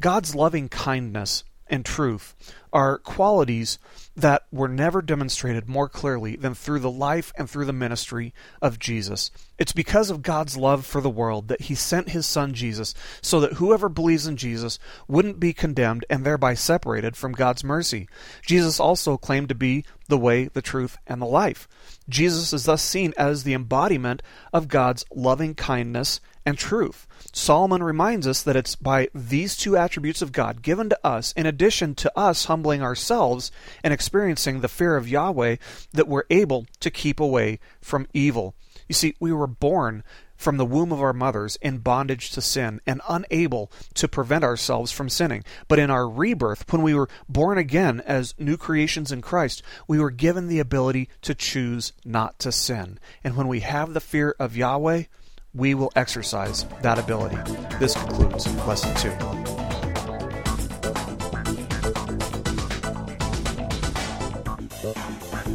God's 0.00 0.34
loving 0.34 0.68
kindness 0.68 1.44
and 1.68 1.84
truth 1.84 2.34
are 2.72 2.98
qualities 2.98 3.78
that 4.16 4.44
were 4.50 4.68
never 4.68 5.00
demonstrated 5.00 5.68
more 5.68 5.88
clearly 5.88 6.36
than 6.36 6.54
through 6.54 6.80
the 6.80 6.90
life 6.90 7.32
and 7.36 7.48
through 7.48 7.64
the 7.64 7.72
ministry 7.72 8.34
of 8.60 8.78
Jesus. 8.78 9.30
It's 9.58 9.72
because 9.72 10.10
of 10.10 10.22
God's 10.22 10.56
love 10.56 10.84
for 10.84 11.00
the 11.00 11.10
world 11.10 11.48
that 11.48 11.62
He 11.62 11.74
sent 11.74 12.10
His 12.10 12.26
Son 12.26 12.52
Jesus 12.52 12.94
so 13.20 13.40
that 13.40 13.54
whoever 13.54 13.88
believes 13.88 14.26
in 14.26 14.36
Jesus 14.36 14.78
wouldn't 15.08 15.40
be 15.40 15.52
condemned 15.52 16.04
and 16.10 16.24
thereby 16.24 16.54
separated 16.54 17.16
from 17.16 17.32
God's 17.32 17.64
mercy. 17.64 18.08
Jesus 18.46 18.78
also 18.78 19.16
claimed 19.16 19.48
to 19.48 19.54
be 19.54 19.84
the 20.08 20.18
way, 20.18 20.48
the 20.48 20.62
truth, 20.62 20.98
and 21.06 21.22
the 21.22 21.26
life. 21.26 21.66
Jesus 22.08 22.52
is 22.52 22.64
thus 22.64 22.82
seen 22.82 23.14
as 23.16 23.44
the 23.44 23.54
embodiment 23.54 24.22
of 24.52 24.68
God's 24.68 25.04
loving 25.14 25.54
kindness 25.54 26.20
and 26.44 26.58
truth. 26.58 27.06
Solomon 27.32 27.82
reminds 27.82 28.26
us 28.26 28.42
that 28.42 28.56
it's 28.56 28.74
by 28.74 29.08
these 29.14 29.56
two 29.56 29.76
attributes 29.76 30.22
of 30.22 30.32
God 30.32 30.62
given 30.62 30.88
to 30.90 31.06
us, 31.06 31.32
in 31.32 31.46
addition 31.46 31.94
to 31.96 32.18
us 32.18 32.46
humbling 32.62 32.82
ourselves 32.82 33.50
and 33.82 33.92
experiencing 33.92 34.60
the 34.60 34.68
fear 34.68 34.96
of 34.96 35.08
Yahweh, 35.08 35.56
that 35.92 36.06
we're 36.06 36.22
able 36.30 36.64
to 36.78 36.90
keep 36.92 37.18
away 37.18 37.58
from 37.80 38.06
evil. 38.14 38.54
You 38.88 38.94
see, 38.94 39.16
we 39.18 39.32
were 39.32 39.48
born 39.48 40.04
from 40.36 40.58
the 40.58 40.64
womb 40.66 40.92
of 40.92 41.02
our 41.02 41.12
mothers 41.12 41.56
in 41.60 41.78
bondage 41.78 42.30
to 42.30 42.40
sin 42.40 42.80
and 42.86 43.00
unable 43.08 43.70
to 43.94 44.06
prevent 44.06 44.44
ourselves 44.44 44.92
from 44.92 45.08
sinning. 45.08 45.42
But 45.66 45.80
in 45.80 45.90
our 45.90 46.08
rebirth, 46.08 46.72
when 46.72 46.82
we 46.82 46.94
were 46.94 47.08
born 47.28 47.58
again 47.58 48.00
as 48.06 48.34
new 48.38 48.56
creations 48.56 49.10
in 49.10 49.22
Christ, 49.22 49.62
we 49.88 49.98
were 49.98 50.10
given 50.10 50.46
the 50.46 50.60
ability 50.60 51.08
to 51.22 51.34
choose 51.34 51.92
not 52.04 52.38
to 52.40 52.52
sin. 52.52 53.00
And 53.24 53.36
when 53.36 53.48
we 53.48 53.60
have 53.60 53.92
the 53.92 54.00
fear 54.00 54.36
of 54.38 54.56
Yahweh, 54.56 55.04
we 55.52 55.74
will 55.74 55.92
exercise 55.96 56.64
that 56.82 56.98
ability. 56.98 57.38
This 57.80 57.94
concludes 57.94 58.46
Lesson 58.66 58.94
2. 58.96 59.41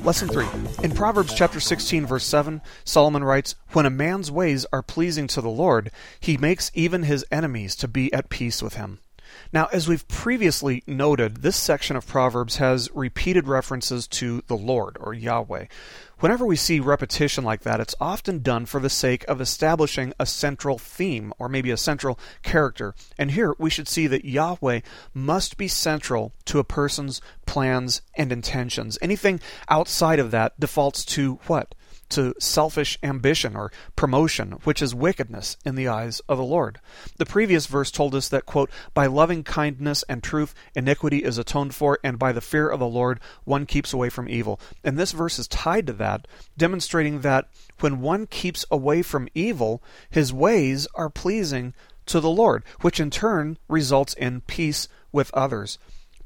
Lesson 0.07 0.29
3. 0.29 0.45
In 0.85 0.91
Proverbs 0.91 1.33
chapter 1.33 1.59
16 1.59 2.05
verse 2.05 2.23
7, 2.23 2.61
Solomon 2.85 3.25
writes, 3.25 3.55
"When 3.73 3.85
a 3.85 3.89
man's 3.89 4.31
ways 4.31 4.65
are 4.71 4.81
pleasing 4.81 5.27
to 5.27 5.41
the 5.41 5.49
Lord, 5.49 5.91
he 6.17 6.37
makes 6.37 6.71
even 6.73 7.03
his 7.03 7.25
enemies 7.29 7.75
to 7.75 7.89
be 7.89 8.13
at 8.13 8.29
peace 8.29 8.61
with 8.61 8.75
him." 8.75 8.99
Now, 9.53 9.67
as 9.71 9.87
we've 9.87 10.07
previously 10.07 10.83
noted, 10.85 11.37
this 11.37 11.55
section 11.55 11.95
of 11.95 12.05
Proverbs 12.05 12.57
has 12.57 12.89
repeated 12.93 13.47
references 13.47 14.07
to 14.07 14.43
the 14.47 14.57
Lord, 14.57 14.97
or 14.99 15.13
Yahweh. 15.13 15.65
Whenever 16.19 16.45
we 16.45 16.55
see 16.55 16.79
repetition 16.79 17.43
like 17.43 17.61
that, 17.61 17.79
it's 17.79 17.95
often 18.01 18.41
done 18.41 18.65
for 18.65 18.79
the 18.79 18.89
sake 18.89 19.23
of 19.27 19.39
establishing 19.39 20.13
a 20.19 20.25
central 20.25 20.77
theme, 20.77 21.31
or 21.37 21.47
maybe 21.47 21.71
a 21.71 21.77
central 21.77 22.19
character. 22.43 22.95
And 23.17 23.31
here 23.31 23.53
we 23.57 23.69
should 23.69 23.87
see 23.87 24.07
that 24.07 24.25
Yahweh 24.25 24.81
must 25.13 25.57
be 25.57 25.67
central 25.67 26.33
to 26.45 26.59
a 26.59 26.63
person's 26.63 27.21
plans 27.45 28.01
and 28.15 28.31
intentions. 28.31 28.97
Anything 29.01 29.39
outside 29.69 30.19
of 30.19 30.31
that 30.31 30.59
defaults 30.59 31.05
to 31.05 31.35
what? 31.47 31.75
To 32.09 32.33
selfish 32.39 32.97
ambition 33.03 33.55
or 33.55 33.71
promotion, 33.95 34.53
which 34.63 34.81
is 34.81 34.95
wickedness 34.95 35.57
in 35.65 35.75
the 35.75 35.87
eyes 35.87 36.19
of 36.29 36.37
the 36.37 36.43
Lord. 36.43 36.79
The 37.17 37.25
previous 37.25 37.65
verse 37.65 37.91
told 37.91 38.15
us 38.15 38.29
that, 38.29 38.45
quote, 38.45 38.69
by 38.93 39.07
loving 39.07 39.43
kindness 39.43 40.03
and 40.09 40.23
truth, 40.23 40.53
iniquity 40.75 41.23
is 41.23 41.37
atoned 41.37 41.75
for, 41.75 41.99
and 42.03 42.17
by 42.17 42.31
the 42.31 42.41
fear 42.41 42.69
of 42.69 42.79
the 42.79 42.87
Lord, 42.87 43.19
one 43.43 43.65
keeps 43.65 43.93
away 43.93 44.09
from 44.09 44.29
evil. 44.29 44.59
And 44.83 44.97
this 44.97 45.11
verse 45.11 45.39
is 45.39 45.47
tied 45.47 45.87
to 45.87 45.93
that, 45.93 46.27
demonstrating 46.57 47.21
that 47.21 47.49
when 47.79 48.01
one 48.01 48.27
keeps 48.27 48.65
away 48.71 49.01
from 49.01 49.29
evil, 49.33 49.83
his 50.09 50.33
ways 50.33 50.87
are 50.95 51.09
pleasing 51.09 51.73
to 52.07 52.19
the 52.19 52.29
Lord, 52.29 52.63
which 52.81 52.99
in 52.99 53.09
turn 53.09 53.57
results 53.67 54.13
in 54.13 54.41
peace 54.41 54.87
with 55.11 55.33
others. 55.33 55.77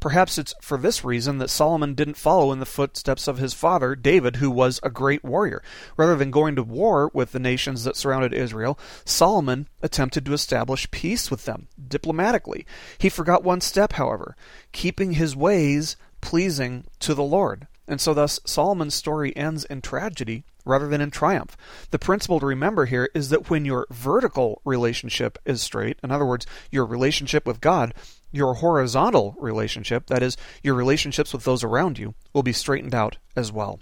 Perhaps 0.01 0.39
it's 0.39 0.55
for 0.61 0.79
this 0.79 1.05
reason 1.05 1.37
that 1.37 1.51
Solomon 1.51 1.93
didn't 1.93 2.17
follow 2.17 2.51
in 2.51 2.59
the 2.59 2.65
footsteps 2.65 3.27
of 3.27 3.37
his 3.37 3.53
father, 3.53 3.95
David, 3.95 4.37
who 4.37 4.49
was 4.49 4.79
a 4.81 4.89
great 4.89 5.23
warrior. 5.23 5.61
Rather 5.95 6.15
than 6.15 6.31
going 6.31 6.55
to 6.55 6.63
war 6.63 7.11
with 7.13 7.31
the 7.31 7.39
nations 7.39 7.83
that 7.83 7.95
surrounded 7.95 8.33
Israel, 8.33 8.79
Solomon 9.05 9.69
attempted 9.81 10.25
to 10.25 10.33
establish 10.33 10.89
peace 10.89 11.29
with 11.29 11.45
them 11.45 11.67
diplomatically. 11.87 12.65
He 12.97 13.09
forgot 13.09 13.43
one 13.43 13.61
step, 13.61 13.93
however, 13.93 14.35
keeping 14.71 15.13
his 15.13 15.35
ways 15.35 15.95
pleasing 16.19 16.85
to 16.99 17.13
the 17.13 17.23
Lord. 17.23 17.67
And 17.87 18.01
so, 18.01 18.13
thus, 18.15 18.39
Solomon's 18.43 18.95
story 18.95 19.35
ends 19.35 19.65
in 19.65 19.81
tragedy 19.81 20.45
rather 20.65 20.87
than 20.87 21.01
in 21.01 21.11
triumph. 21.11 21.55
The 21.91 21.99
principle 21.99 22.39
to 22.39 22.45
remember 22.45 22.85
here 22.85 23.09
is 23.13 23.29
that 23.29 23.49
when 23.49 23.65
your 23.65 23.85
vertical 23.91 24.61
relationship 24.65 25.37
is 25.45 25.61
straight, 25.61 25.99
in 26.03 26.09
other 26.09 26.25
words, 26.25 26.45
your 26.71 26.85
relationship 26.85 27.45
with 27.45 27.61
God, 27.61 27.93
your 28.31 28.55
horizontal 28.55 29.35
relationship, 29.39 30.07
that 30.07 30.23
is, 30.23 30.37
your 30.63 30.75
relationships 30.75 31.33
with 31.33 31.43
those 31.43 31.63
around 31.63 31.99
you, 31.99 32.13
will 32.33 32.43
be 32.43 32.53
straightened 32.53 32.95
out 32.95 33.17
as 33.35 33.51
well. 33.51 33.79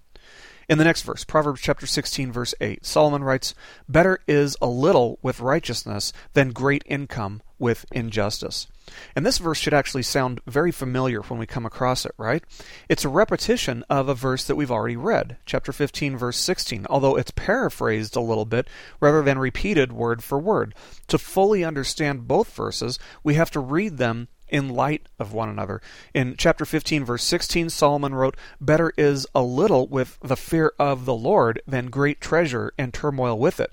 In 0.69 0.77
the 0.77 0.83
next 0.83 1.01
verse, 1.01 1.23
Proverbs 1.23 1.61
chapter 1.61 1.87
16, 1.87 2.31
verse 2.31 2.53
8, 2.61 2.85
Solomon 2.85 3.23
writes, 3.23 3.55
Better 3.87 4.19
is 4.27 4.55
a 4.61 4.67
little 4.67 5.17
with 5.23 5.39
righteousness 5.39 6.13
than 6.33 6.51
great 6.51 6.83
income 6.85 7.41
with 7.57 7.87
injustice. 7.91 8.67
And 9.15 9.25
this 9.25 9.39
verse 9.39 9.57
should 9.57 9.73
actually 9.73 10.03
sound 10.03 10.41
very 10.45 10.71
familiar 10.71 11.21
when 11.21 11.39
we 11.39 11.47
come 11.47 11.65
across 11.65 12.05
it, 12.05 12.11
right? 12.17 12.43
It's 12.87 13.03
a 13.03 13.09
repetition 13.09 13.83
of 13.89 14.09
a 14.09 14.13
verse 14.13 14.45
that 14.45 14.55
we've 14.55 14.71
already 14.71 14.95
read, 14.95 15.37
chapter 15.45 15.71
15, 15.71 16.17
verse 16.17 16.37
16, 16.37 16.85
although 16.87 17.15
it's 17.15 17.31
paraphrased 17.31 18.15
a 18.15 18.21
little 18.21 18.45
bit 18.45 18.67
rather 18.99 19.23
than 19.23 19.39
repeated 19.39 19.91
word 19.91 20.23
for 20.23 20.37
word. 20.37 20.75
To 21.07 21.17
fully 21.17 21.63
understand 21.63 22.27
both 22.27 22.53
verses, 22.53 22.99
we 23.23 23.33
have 23.33 23.49
to 23.51 23.59
read 23.59 23.97
them 23.97 24.27
in 24.49 24.69
light 24.69 25.07
of 25.19 25.33
one 25.33 25.49
another. 25.49 25.81
In 26.13 26.35
chapter 26.37 26.65
15, 26.65 27.05
verse 27.05 27.23
16, 27.23 27.69
Solomon 27.69 28.13
wrote, 28.13 28.37
Better 28.59 28.93
is 28.97 29.27
a 29.33 29.41
little 29.41 29.87
with 29.87 30.17
the 30.21 30.37
fear 30.37 30.73
of 30.79 31.05
the 31.05 31.13
Lord 31.13 31.61
than 31.67 31.87
great 31.87 32.21
treasure 32.21 32.73
and 32.77 32.93
turmoil 32.93 33.37
with 33.37 33.59
it. 33.59 33.71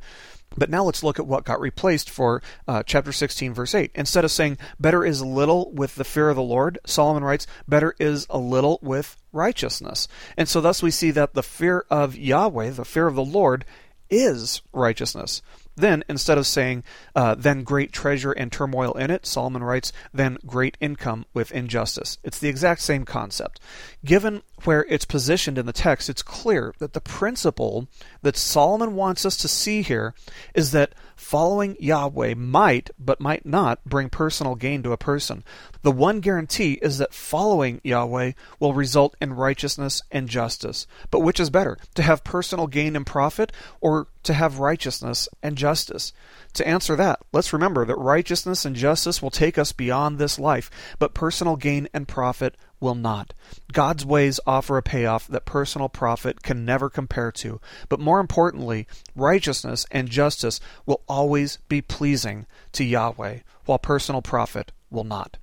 But 0.57 0.71
now 0.71 0.85
let's 0.85 1.03
look 1.03 1.19
at 1.19 1.27
what 1.27 1.45
got 1.45 1.61
replaced 1.61 2.09
for 2.09 2.43
uh, 2.67 2.83
chapter 2.83 3.13
16, 3.13 3.53
verse 3.53 3.75
8. 3.75 3.91
Instead 3.95 4.25
of 4.25 4.31
saying, 4.31 4.59
Better 4.81 5.05
is 5.05 5.23
little 5.23 5.71
with 5.73 5.97
the 5.97 6.05
fear 6.05 6.31
of 6.31 6.37
the 6.37 6.43
Lord, 6.43 6.79
Solomon 6.87 7.25
writes, 7.25 7.47
Better 7.69 7.95
is 7.99 8.27
a 8.31 8.39
little 8.39 8.79
with 8.83 9.17
righteousness. 9.33 10.09
And 10.37 10.49
so 10.49 10.61
thus 10.61 10.83
we 10.83 10.91
see 10.91 11.11
that 11.11 11.35
the 11.35 11.43
fear 11.43 11.85
of 11.91 12.17
Yahweh, 12.17 12.71
the 12.71 12.85
fear 12.85 13.07
of 13.07 13.17
the 13.17 13.25
Lord, 13.25 13.65
is 14.09 14.63
righteousness. 14.73 15.43
Then, 15.77 16.05
instead 16.09 16.39
of 16.39 16.47
saying, 16.47 16.85
uh, 17.15 17.35
then 17.35 17.63
great 17.63 17.93
treasure 17.93 18.33
and 18.33 18.51
turmoil 18.51 18.93
in 18.93 19.11
it, 19.11 19.27
Solomon 19.27 19.63
writes, 19.63 19.93
then 20.13 20.39
great 20.47 20.77
income 20.81 21.27
with 21.35 21.53
injustice. 21.53 22.19
It's 22.25 22.39
the 22.39 22.49
exact 22.49 22.81
same 22.81 23.05
concept. 23.05 23.61
Given 24.05 24.43
where 24.65 24.85
it's 24.89 25.05
positioned 25.05 25.59
in 25.59 25.67
the 25.67 25.73
text, 25.73 26.09
it's 26.09 26.23
clear 26.23 26.75
that 26.79 26.93
the 26.93 27.01
principle 27.01 27.89
that 28.23 28.37
Solomon 28.37 28.95
wants 28.95 29.27
us 29.27 29.37
to 29.39 29.49
see 29.49 29.83
here 29.83 30.15
is 30.55 30.73
that 30.73 30.95
following 31.15 31.77
Yahweh 31.79 32.35
might, 32.35 32.91
but 32.99 33.21
might 33.21 33.45
not, 33.45 33.85
bring 33.85 34.09
personal 34.09 34.55
gain 34.55 34.83
to 34.83 34.93
a 34.93 34.97
person. 34.97 35.45
The 35.83 35.93
one 35.93 36.21
guarantee 36.21 36.79
is 36.83 36.99
that 36.99 37.15
following 37.15 37.81
Yahweh 37.85 38.33
will 38.59 38.75
result 38.75 39.15
in 39.21 39.35
righteousness 39.35 40.03
and 40.11 40.29
justice. 40.29 40.87
But 41.11 41.21
which 41.21 41.41
is 41.41 41.51
better, 41.51 41.79
to 41.95 42.03
have 42.03 42.25
personal 42.25 42.67
gain 42.67 42.97
and 42.97 43.07
profit, 43.07 43.53
or 43.81 44.09
to 44.25 44.35
have 44.35 44.59
righteousness 44.59 45.29
and 45.43 45.57
justice? 45.57 46.13
To 46.57 46.67
answer 46.67 46.97
that, 46.97 47.21
let's 47.35 47.53
remember 47.53 47.85
that 47.85 47.99
righteousness 47.99 48.65
and 48.65 48.75
justice 48.75 49.21
will 49.21 49.31
take 49.31 49.59
us 49.59 49.73
beyond 49.73 50.17
this 50.17 50.39
life, 50.39 50.71
but 50.99 51.13
personal 51.13 51.57
gain 51.57 51.87
and 51.93 52.09
profit 52.09 52.57
will 52.81 52.95
not. 52.95 53.35
God's 53.75 54.07
ways 54.07 54.41
offer 54.47 54.79
a 54.79 54.83
payoff 54.83 55.27
that 55.29 55.45
personal 55.45 55.91
profit 55.91 56.43
can 56.43 56.65
never 56.65 56.89
compare 56.89 57.31
to. 57.33 57.61
But 57.91 58.01
more 58.01 58.21
importantly, 58.21 58.87
righteousness 59.15 59.85
and 59.91 60.09
justice 60.09 60.59
will 60.87 61.03
always 61.07 61.59
be 61.69 61.83
pleasing 61.83 62.47
to 62.73 62.85
Yahweh, 62.85 63.41
while 63.67 63.79
personal 63.79 64.23
profit 64.23 64.73
will 64.89 65.05
not. 65.05 65.37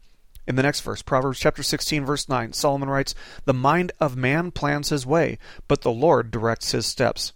In 0.48 0.56
the 0.56 0.64
next 0.64 0.82
verse, 0.82 1.04
Proverbs 1.04 1.38
chapter 1.38 1.62
16 1.62 2.06
verse 2.06 2.28
9, 2.28 2.54
Solomon 2.54 2.90
writes, 2.90 3.14
"The 3.46 3.54
mind 3.54 3.92
of 4.00 4.18
man 4.18 4.50
plans 4.50 4.90
his 4.90 5.06
way, 5.06 5.38
but 5.68 5.82
the 5.82 5.92
Lord 5.92 6.32
directs 6.32 6.72
his 6.72 6.88
steps." 6.88 7.34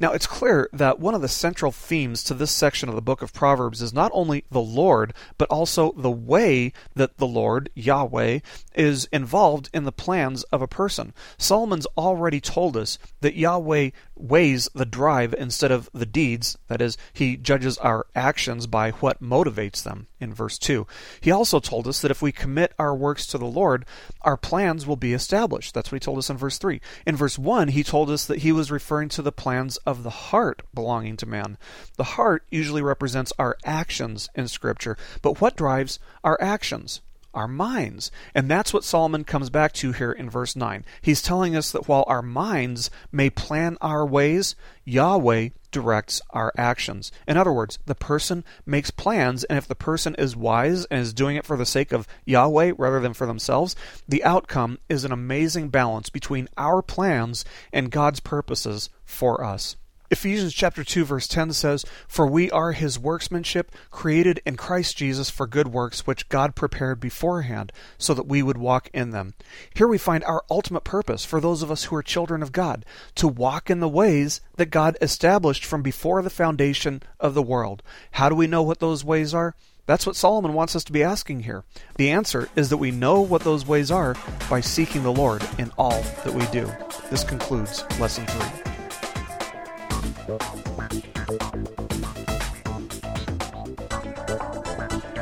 Now, 0.00 0.12
it's 0.12 0.26
clear 0.26 0.68
that 0.72 0.98
one 0.98 1.14
of 1.14 1.22
the 1.22 1.28
central 1.28 1.70
themes 1.70 2.24
to 2.24 2.34
this 2.34 2.50
section 2.50 2.88
of 2.88 2.96
the 2.96 3.02
book 3.02 3.22
of 3.22 3.32
Proverbs 3.32 3.80
is 3.80 3.92
not 3.92 4.10
only 4.14 4.44
the 4.50 4.60
Lord, 4.60 5.14
but 5.38 5.48
also 5.50 5.92
the 5.92 6.10
way 6.10 6.72
that 6.94 7.18
the 7.18 7.26
Lord, 7.26 7.70
Yahweh, 7.74 8.40
is 8.74 9.08
involved 9.12 9.70
in 9.72 9.84
the 9.84 9.92
plans 9.92 10.42
of 10.44 10.60
a 10.60 10.66
person. 10.66 11.14
Solomon's 11.38 11.86
already 11.96 12.40
told 12.40 12.76
us 12.76 12.98
that 13.20 13.36
Yahweh 13.36 13.90
weighs 14.16 14.68
the 14.74 14.84
drive 14.84 15.34
instead 15.34 15.70
of 15.70 15.88
the 15.92 16.06
deeds. 16.06 16.58
That 16.68 16.80
is, 16.80 16.96
he 17.12 17.36
judges 17.36 17.78
our 17.78 18.06
actions 18.14 18.66
by 18.66 18.90
what 18.90 19.22
motivates 19.22 19.82
them 19.82 20.08
in 20.20 20.34
verse 20.34 20.58
2. 20.58 20.86
He 21.20 21.30
also 21.30 21.60
told 21.60 21.86
us 21.86 22.00
that 22.00 22.10
if 22.10 22.22
we 22.22 22.32
commit 22.32 22.72
our 22.78 22.94
works 22.94 23.26
to 23.26 23.38
the 23.38 23.44
Lord, 23.44 23.84
our 24.22 24.36
plans 24.36 24.86
will 24.86 24.96
be 24.96 25.12
established. 25.12 25.74
That's 25.74 25.92
what 25.92 25.96
he 25.96 26.04
told 26.04 26.18
us 26.18 26.30
in 26.30 26.36
verse 26.36 26.58
3. 26.58 26.80
In 27.06 27.16
verse 27.16 27.38
1, 27.38 27.68
he 27.68 27.84
told 27.84 28.10
us 28.10 28.26
that 28.26 28.40
he 28.40 28.50
was 28.50 28.70
referring 28.70 29.08
to 29.10 29.22
the 29.22 29.32
plans 29.32 29.78
of 29.86 30.02
the 30.02 30.10
heart 30.10 30.62
belonging 30.72 31.16
to 31.18 31.26
man. 31.26 31.58
The 31.96 32.04
heart 32.04 32.44
usually 32.50 32.82
represents 32.82 33.32
our 33.38 33.56
actions 33.64 34.28
in 34.34 34.48
Scripture, 34.48 34.96
but 35.22 35.40
what 35.40 35.56
drives 35.56 35.98
our 36.22 36.38
actions? 36.40 37.00
Our 37.34 37.48
minds. 37.48 38.10
And 38.34 38.50
that's 38.50 38.72
what 38.72 38.84
Solomon 38.84 39.24
comes 39.24 39.50
back 39.50 39.72
to 39.74 39.92
here 39.92 40.12
in 40.12 40.30
verse 40.30 40.56
9. 40.56 40.84
He's 41.02 41.20
telling 41.20 41.54
us 41.56 41.72
that 41.72 41.88
while 41.88 42.04
our 42.06 42.22
minds 42.22 42.90
may 43.12 43.28
plan 43.28 43.76
our 43.80 44.06
ways, 44.06 44.56
Yahweh 44.84 45.50
directs 45.70 46.22
our 46.30 46.52
actions. 46.56 47.10
In 47.26 47.36
other 47.36 47.52
words, 47.52 47.80
the 47.84 47.96
person 47.96 48.44
makes 48.64 48.92
plans, 48.92 49.42
and 49.44 49.58
if 49.58 49.66
the 49.66 49.74
person 49.74 50.14
is 50.14 50.36
wise 50.36 50.84
and 50.86 51.00
is 51.00 51.12
doing 51.12 51.34
it 51.36 51.44
for 51.44 51.56
the 51.56 51.66
sake 51.66 51.90
of 51.90 52.06
Yahweh 52.24 52.74
rather 52.78 53.00
than 53.00 53.12
for 53.12 53.26
themselves, 53.26 53.74
the 54.08 54.22
outcome 54.22 54.78
is 54.88 55.04
an 55.04 55.10
amazing 55.10 55.70
balance 55.70 56.10
between 56.10 56.48
our 56.56 56.80
plans 56.80 57.44
and 57.72 57.90
God's 57.90 58.20
purposes 58.20 58.88
for 59.04 59.44
us. 59.44 59.76
Ephesians 60.14 60.54
chapter 60.54 60.84
2 60.84 61.04
verse 61.04 61.26
10 61.26 61.52
says, 61.52 61.84
"For 62.06 62.24
we 62.24 62.48
are 62.52 62.70
his 62.70 63.00
workmanship, 63.00 63.72
created 63.90 64.40
in 64.46 64.56
Christ 64.56 64.96
Jesus 64.96 65.28
for 65.28 65.44
good 65.44 65.66
works 65.66 66.06
which 66.06 66.28
God 66.28 66.54
prepared 66.54 67.00
beforehand, 67.00 67.72
so 67.98 68.14
that 68.14 68.28
we 68.28 68.40
would 68.40 68.56
walk 68.56 68.88
in 68.94 69.10
them." 69.10 69.34
Here 69.74 69.88
we 69.88 69.98
find 69.98 70.22
our 70.22 70.44
ultimate 70.48 70.84
purpose 70.84 71.24
for 71.24 71.40
those 71.40 71.62
of 71.62 71.70
us 71.72 71.84
who 71.84 71.96
are 71.96 72.02
children 72.02 72.44
of 72.44 72.52
God, 72.52 72.86
to 73.16 73.26
walk 73.26 73.68
in 73.68 73.80
the 73.80 73.88
ways 73.88 74.40
that 74.54 74.66
God 74.66 74.96
established 75.02 75.64
from 75.64 75.82
before 75.82 76.22
the 76.22 76.30
foundation 76.30 77.02
of 77.18 77.34
the 77.34 77.42
world. 77.42 77.82
How 78.12 78.28
do 78.28 78.36
we 78.36 78.46
know 78.46 78.62
what 78.62 78.78
those 78.78 79.04
ways 79.04 79.34
are? 79.34 79.56
That's 79.86 80.06
what 80.06 80.14
Solomon 80.14 80.52
wants 80.52 80.76
us 80.76 80.84
to 80.84 80.92
be 80.92 81.02
asking 81.02 81.40
here. 81.40 81.64
The 81.96 82.10
answer 82.10 82.48
is 82.54 82.68
that 82.68 82.76
we 82.76 82.92
know 82.92 83.20
what 83.20 83.42
those 83.42 83.66
ways 83.66 83.90
are 83.90 84.14
by 84.48 84.60
seeking 84.60 85.02
the 85.02 85.12
Lord 85.12 85.42
in 85.58 85.72
all 85.76 86.02
that 86.22 86.34
we 86.34 86.46
do. 86.46 86.72
This 87.10 87.24
concludes 87.24 87.82
lesson 87.98 88.26
3. 88.26 88.73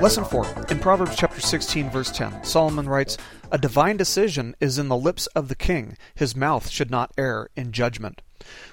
Lesson 0.01 0.25
4. 0.25 0.47
In 0.71 0.79
Proverbs 0.79 1.17
chapter 1.17 1.41
16 1.41 1.91
verse 1.91 2.13
10, 2.13 2.45
Solomon 2.45 2.89
writes, 2.89 3.17
"A 3.51 3.59
divine 3.59 3.97
decision 3.97 4.55
is 4.61 4.79
in 4.79 4.87
the 4.87 4.97
lips 4.97 5.27
of 5.29 5.49
the 5.49 5.57
king; 5.57 5.97
his 6.15 6.37
mouth 6.37 6.69
should 6.69 6.91
not 6.91 7.11
err 7.19 7.49
in 7.57 7.73
judgment." 7.73 8.23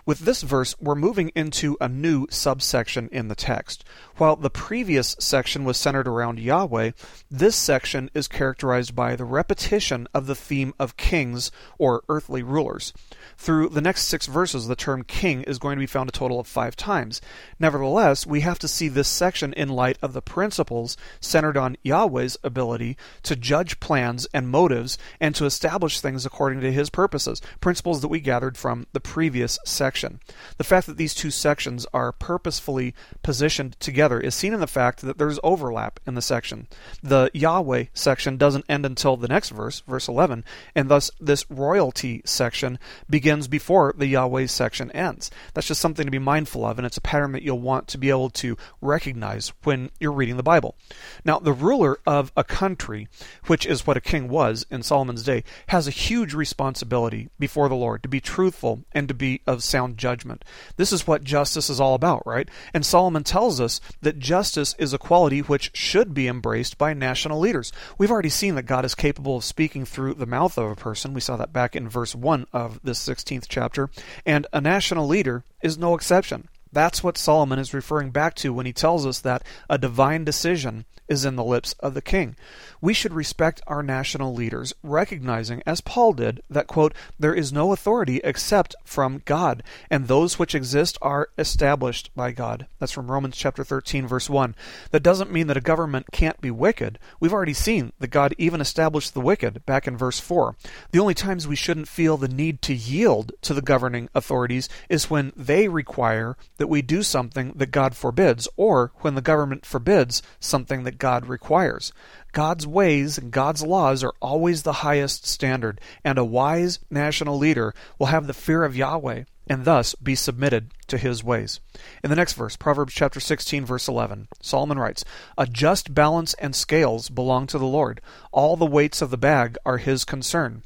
With 0.06 0.20
this 0.20 0.42
verse, 0.42 0.76
we're 0.80 0.96
moving 0.96 1.30
into 1.36 1.78
a 1.80 1.90
new 1.90 2.28
subsection 2.30 3.10
in 3.12 3.28
the 3.28 3.36
text. 3.36 3.84
While 4.18 4.36
the 4.36 4.50
previous 4.50 5.16
section 5.20 5.64
was 5.64 5.78
centered 5.78 6.08
around 6.08 6.40
Yahweh, 6.40 6.92
this 7.30 7.56
section 7.56 8.10
is 8.14 8.28
characterized 8.28 8.96
by 8.96 9.16
the 9.16 9.26
repetition 9.26 10.08
of 10.14 10.26
the 10.26 10.36
theme 10.36 10.74
of 10.80 10.98
kings 10.98 11.52
or 11.78 12.04
earthly 12.10 12.44
rulers. 12.44 12.94
Through 13.38 13.70
the 13.70 13.82
next 13.82 14.04
six 14.04 14.26
verses, 14.26 14.68
the 14.68 14.76
term 14.76 15.04
king 15.04 15.44
is 15.44 15.60
going 15.60 15.76
to 15.78 15.82
be 15.82 15.86
found 15.86 16.10
a 16.10 16.12
total 16.12 16.40
of 16.40 16.48
five 16.48 16.76
times. 16.76 17.22
Nevertheless, 17.60 18.26
we 18.26 18.42
have 18.42 18.60
to 18.60 18.68
see 18.68 18.88
this 18.88 19.08
section 19.08 19.54
in 19.54 19.70
light 19.70 19.98
of 20.02 20.14
the 20.14 20.22
principles 20.22 20.98
centered 21.20 21.58
on 21.58 21.78
Yahweh's 21.84 22.38
ability 22.44 22.98
to 23.24 23.36
judge 23.36 23.80
plans 23.80 24.28
and 24.34 24.50
motives 24.50 24.98
and 25.20 25.36
to 25.36 25.46
establish 25.46 26.00
things 26.00 26.26
according 26.26 26.62
to 26.62 26.72
his 26.72 26.90
purposes, 26.90 27.42
principles 27.62 28.02
that 28.02 28.08
we 28.08 28.20
gathered 28.20 28.58
from 28.58 28.88
the 28.94 29.00
previous 29.00 29.59
section. 29.66 30.20
The 30.58 30.64
fact 30.64 30.88
that 30.88 30.98
these 30.98 31.14
two 31.14 31.32
sections 31.32 31.86
are 31.94 32.12
purposefully 32.12 32.94
positioned 33.24 33.80
together 33.80 34.20
is 34.20 34.36
seen 34.36 34.54
in 34.54 34.60
the 34.60 34.68
fact 34.68 35.02
that 35.02 35.18
there's 35.18 35.40
overlap 35.44 36.00
in 36.06 36.16
the 36.16 36.22
section. 36.22 36.68
The 37.02 37.32
Yahweh 37.34 37.86
section 37.94 38.38
doesn't 38.38 38.66
end 38.68 38.86
until 38.86 39.18
the 39.18 39.28
next 39.28 39.50
verse, 39.50 39.82
verse 39.88 40.08
11, 40.08 40.44
and 40.76 40.90
thus 40.90 41.12
this 41.20 41.46
royalty 41.50 42.22
section 42.26 42.80
begins 43.10 43.30
begins 43.30 43.48
before 43.48 43.94
the 43.96 44.08
Yahweh 44.08 44.48
section 44.48 44.90
ends. 44.92 45.30
That's 45.54 45.68
just 45.68 45.82
something 45.82 46.06
to 46.06 46.12
be 46.12 46.20
mindful 46.20 46.66
of, 46.66 46.80
and 46.80 46.86
it's 46.86 46.98
a 46.98 47.02
pattern 47.02 47.34
that 47.34 47.44
you'll 47.44 47.60
want 47.60 47.88
to 47.90 47.98
be 47.98 48.10
able 48.10 48.30
to 48.32 48.58
recognize 48.82 49.54
when 49.64 49.92
you're 50.00 50.12
reading 50.12 50.38
the 50.38 50.42
Bible. 50.42 50.76
Now, 51.24 51.38
the 51.38 51.54
ruler 51.54 52.00
of 52.08 52.32
a 52.36 52.44
country, 52.44 53.08
which 53.48 53.66
is 53.66 53.86
what 53.86 53.98
a 53.98 54.02
king 54.02 54.30
was 54.30 54.66
in 54.72 54.84
Solomon's 54.84 55.24
day, 55.24 55.44
has 55.68 55.88
a 55.88 55.92
huge 55.92 56.34
responsibility 56.34 57.30
before 57.38 57.70
the 57.70 57.76
Lord 57.76 58.02
to 58.04 58.10
be 58.10 58.20
truthful 58.20 58.84
and 58.94 59.08
to 59.08 59.14
be 59.14 59.42
of 59.50 59.64
sound 59.64 59.98
judgment. 59.98 60.46
This 60.78 60.94
is 60.94 61.08
what 61.08 61.24
justice 61.24 61.70
is 61.70 61.80
all 61.80 61.96
about, 61.96 62.26
right? 62.26 62.48
And 62.74 62.86
Solomon 62.86 63.24
tells 63.24 63.60
us 63.60 63.82
that 64.02 64.20
justice 64.20 64.76
is 64.78 64.94
a 64.94 65.00
quality 65.00 65.40
which 65.40 65.72
should 65.74 66.14
be 66.14 66.28
embraced 66.28 66.78
by 66.78 66.94
national 66.94 67.40
leaders. 67.40 67.74
We've 67.98 68.12
already 68.12 68.30
seen 68.30 68.54
that 68.56 68.64
God 68.64 68.86
is 68.86 68.94
capable 68.94 69.38
of 69.38 69.44
speaking 69.44 69.86
through 69.86 70.14
the 70.14 70.28
mouth 70.28 70.58
of 70.58 70.70
a 70.70 70.76
person. 70.76 71.16
We 71.16 71.22
saw 71.22 71.36
that 71.38 71.52
back 71.52 71.76
in 71.76 71.90
verse 71.90 72.14
1 72.14 72.46
of 72.54 72.80
this 72.84 73.00
16th 73.00 73.46
chapter, 73.50 73.90
and 74.26 74.46
a 74.54 74.62
national 74.62 75.08
leader 75.08 75.44
is 75.62 75.78
no 75.78 75.96
exception. 75.96 76.48
That's 76.72 77.04
what 77.04 77.18
Solomon 77.18 77.60
is 77.60 77.74
referring 77.74 78.12
back 78.12 78.36
to 78.36 78.54
when 78.54 78.66
he 78.66 78.74
tells 78.74 79.06
us 79.06 79.20
that 79.22 79.44
a 79.70 79.78
divine 79.78 80.24
decision 80.24 80.86
is 81.08 81.26
in 81.26 81.36
the 81.36 81.44
lips 81.44 81.74
of 81.80 81.96
the 81.96 82.02
king. 82.02 82.36
We 82.80 82.94
should 82.94 83.14
respect 83.14 83.62
our 83.68 83.82
national 83.84 84.34
leaders, 84.34 84.74
recognizing, 84.84 85.62
as 85.66 85.82
Paul 85.82 86.14
did, 86.14 86.42
that, 86.50 86.68
quote, 86.68 86.94
there 87.18 87.34
is 87.34 87.52
no 87.52 87.74
authority 87.74 88.22
except 88.24 88.76
from 88.86 89.24
God, 89.26 89.64
and 89.90 90.08
those 90.08 90.38
which 90.38 90.56
exist 90.56 90.98
are 91.02 91.30
established 91.38 92.12
by 92.16 92.32
God. 92.32 92.68
That's 92.78 92.92
from 92.92 93.12
Romans 93.12 93.36
chapter 93.36 93.64
13, 93.64 94.08
verse 94.08 94.30
1. 94.30 94.56
That 94.92 95.04
doesn't 95.04 95.32
mean 95.32 95.48
that 95.48 95.58
a 95.58 95.62
government 95.62 96.08
can't 96.12 96.40
be 96.40 96.52
wicked. 96.52 97.00
We've 97.20 97.34
already 97.34 97.54
seen 97.54 97.92
that 98.00 98.08
God 98.08 98.36
even 98.38 98.62
established 98.62 99.14
the 99.14 99.22
wicked 99.22 99.66
back 99.66 99.88
in 99.88 99.98
verse 99.98 100.20
4. 100.20 100.56
The 100.92 101.00
only 101.00 101.16
times 101.16 101.48
we 101.48 101.56
shouldn't 101.56 101.88
feel 101.88 102.18
the 102.18 102.28
need 102.28 102.62
to 102.62 102.74
yield 102.74 103.32
to 103.42 103.54
the 103.54 103.62
governing 103.62 104.10
authorities 104.14 104.70
is 104.88 105.10
when 105.10 105.34
they 105.36 105.68
require 105.68 106.38
that 106.60 106.68
we 106.68 106.82
do 106.82 107.02
something 107.02 107.54
that 107.56 107.72
God 107.72 107.96
forbids, 107.96 108.48
or 108.56 108.92
when 108.98 109.16
the 109.16 109.22
government 109.22 109.66
forbids 109.66 110.22
something 110.40 110.84
that 110.84 111.00
God 111.00 111.26
requires. 111.26 111.92
God's 112.34 112.68
ways 112.68 113.18
and 113.18 113.32
God's 113.32 113.64
laws 113.64 114.04
are 114.04 114.14
always 114.22 114.62
the 114.62 114.84
highest 114.84 115.26
standard, 115.26 115.82
and 116.04 116.18
a 116.18 116.24
wise 116.24 116.80
national 116.92 117.38
leader 117.38 117.74
will 117.98 118.08
have 118.08 118.28
the 118.28 118.34
fear 118.34 118.64
of 118.64 118.76
Yahweh 118.76 119.24
and 119.48 119.66
thus 119.66 119.96
be 119.96 120.14
submitted 120.14 120.72
to 120.88 120.98
his 120.98 121.24
ways. 121.24 121.60
In 122.04 122.10
the 122.10 122.16
next 122.16 122.34
verse, 122.34 122.56
Proverbs 122.56 122.94
chapter 122.94 123.20
16 123.20 123.66
verse 123.66 123.88
11, 123.88 124.28
Solomon 124.42 124.78
writes, 124.78 125.04
"A 125.38 125.48
just 125.48 125.94
balance 125.96 126.36
and 126.36 126.56
scales 126.56 127.10
belong 127.10 127.48
to 127.48 127.58
the 127.58 127.66
Lord; 127.66 128.00
all 128.32 128.56
the 128.56 128.66
weights 128.66 129.02
of 129.02 129.10
the 129.10 129.18
bag 129.18 129.58
are 129.66 129.78
his 129.78 130.06
concern." 130.06 130.64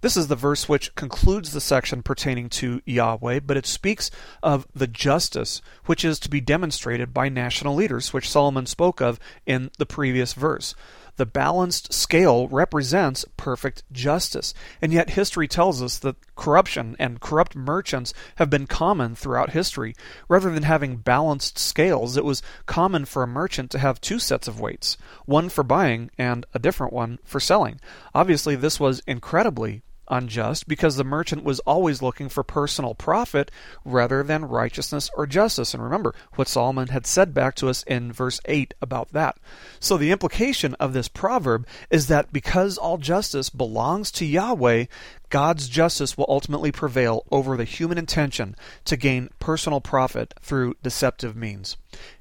This 0.00 0.16
is 0.16 0.28
the 0.28 0.36
verse 0.36 0.68
which 0.68 0.94
concludes 0.94 1.52
the 1.52 1.60
section 1.60 2.02
pertaining 2.02 2.48
to 2.50 2.82
Yahweh, 2.84 3.40
but 3.40 3.56
it 3.56 3.66
speaks 3.66 4.10
of 4.42 4.66
the 4.74 4.86
justice 4.86 5.62
which 5.86 6.04
is 6.04 6.18
to 6.20 6.28
be 6.28 6.40
demonstrated 6.40 7.14
by 7.14 7.28
national 7.28 7.74
leaders, 7.74 8.12
which 8.12 8.28
Solomon 8.28 8.66
spoke 8.66 9.00
of 9.00 9.18
in 9.46 9.70
the 9.78 9.86
previous 9.86 10.32
verse. 10.32 10.74
The 11.18 11.26
balanced 11.26 11.92
scale 11.92 12.46
represents 12.46 13.24
perfect 13.36 13.82
justice. 13.90 14.54
And 14.80 14.92
yet 14.92 15.10
history 15.10 15.48
tells 15.48 15.82
us 15.82 15.98
that 15.98 16.14
corruption 16.36 16.94
and 17.00 17.20
corrupt 17.20 17.56
merchants 17.56 18.14
have 18.36 18.48
been 18.48 18.68
common 18.68 19.16
throughout 19.16 19.50
history. 19.50 19.96
Rather 20.28 20.50
than 20.50 20.62
having 20.62 20.98
balanced 20.98 21.58
scales, 21.58 22.16
it 22.16 22.24
was 22.24 22.40
common 22.66 23.04
for 23.04 23.24
a 23.24 23.26
merchant 23.26 23.72
to 23.72 23.80
have 23.80 24.00
two 24.00 24.20
sets 24.20 24.46
of 24.46 24.60
weights, 24.60 24.96
one 25.26 25.48
for 25.48 25.64
buying 25.64 26.10
and 26.16 26.46
a 26.54 26.60
different 26.60 26.92
one 26.92 27.18
for 27.24 27.40
selling. 27.40 27.80
Obviously, 28.14 28.54
this 28.54 28.78
was 28.78 29.02
incredibly 29.06 29.82
unjust 30.10 30.68
because 30.68 30.96
the 30.96 31.04
merchant 31.04 31.44
was 31.44 31.60
always 31.60 32.02
looking 32.02 32.28
for 32.28 32.42
personal 32.42 32.94
profit 32.94 33.50
rather 33.84 34.22
than 34.22 34.44
righteousness 34.44 35.10
or 35.16 35.26
justice. 35.26 35.74
And 35.74 35.82
remember 35.82 36.14
what 36.34 36.48
Solomon 36.48 36.88
had 36.88 37.06
said 37.06 37.34
back 37.34 37.54
to 37.56 37.68
us 37.68 37.82
in 37.84 38.12
verse 38.12 38.40
8 38.44 38.74
about 38.80 39.12
that. 39.12 39.36
So 39.80 39.96
the 39.96 40.10
implication 40.10 40.74
of 40.74 40.92
this 40.92 41.08
proverb 41.08 41.66
is 41.90 42.06
that 42.08 42.32
because 42.32 42.78
all 42.78 42.98
justice 42.98 43.50
belongs 43.50 44.10
to 44.12 44.24
Yahweh, 44.24 44.86
God's 45.30 45.68
justice 45.68 46.16
will 46.16 46.26
ultimately 46.28 46.72
prevail 46.72 47.24
over 47.30 47.56
the 47.56 47.64
human 47.64 47.98
intention 47.98 48.56
to 48.84 48.96
gain 48.96 49.30
personal 49.38 49.80
profit 49.80 50.34
through 50.40 50.76
deceptive 50.82 51.36
means. 51.36 51.76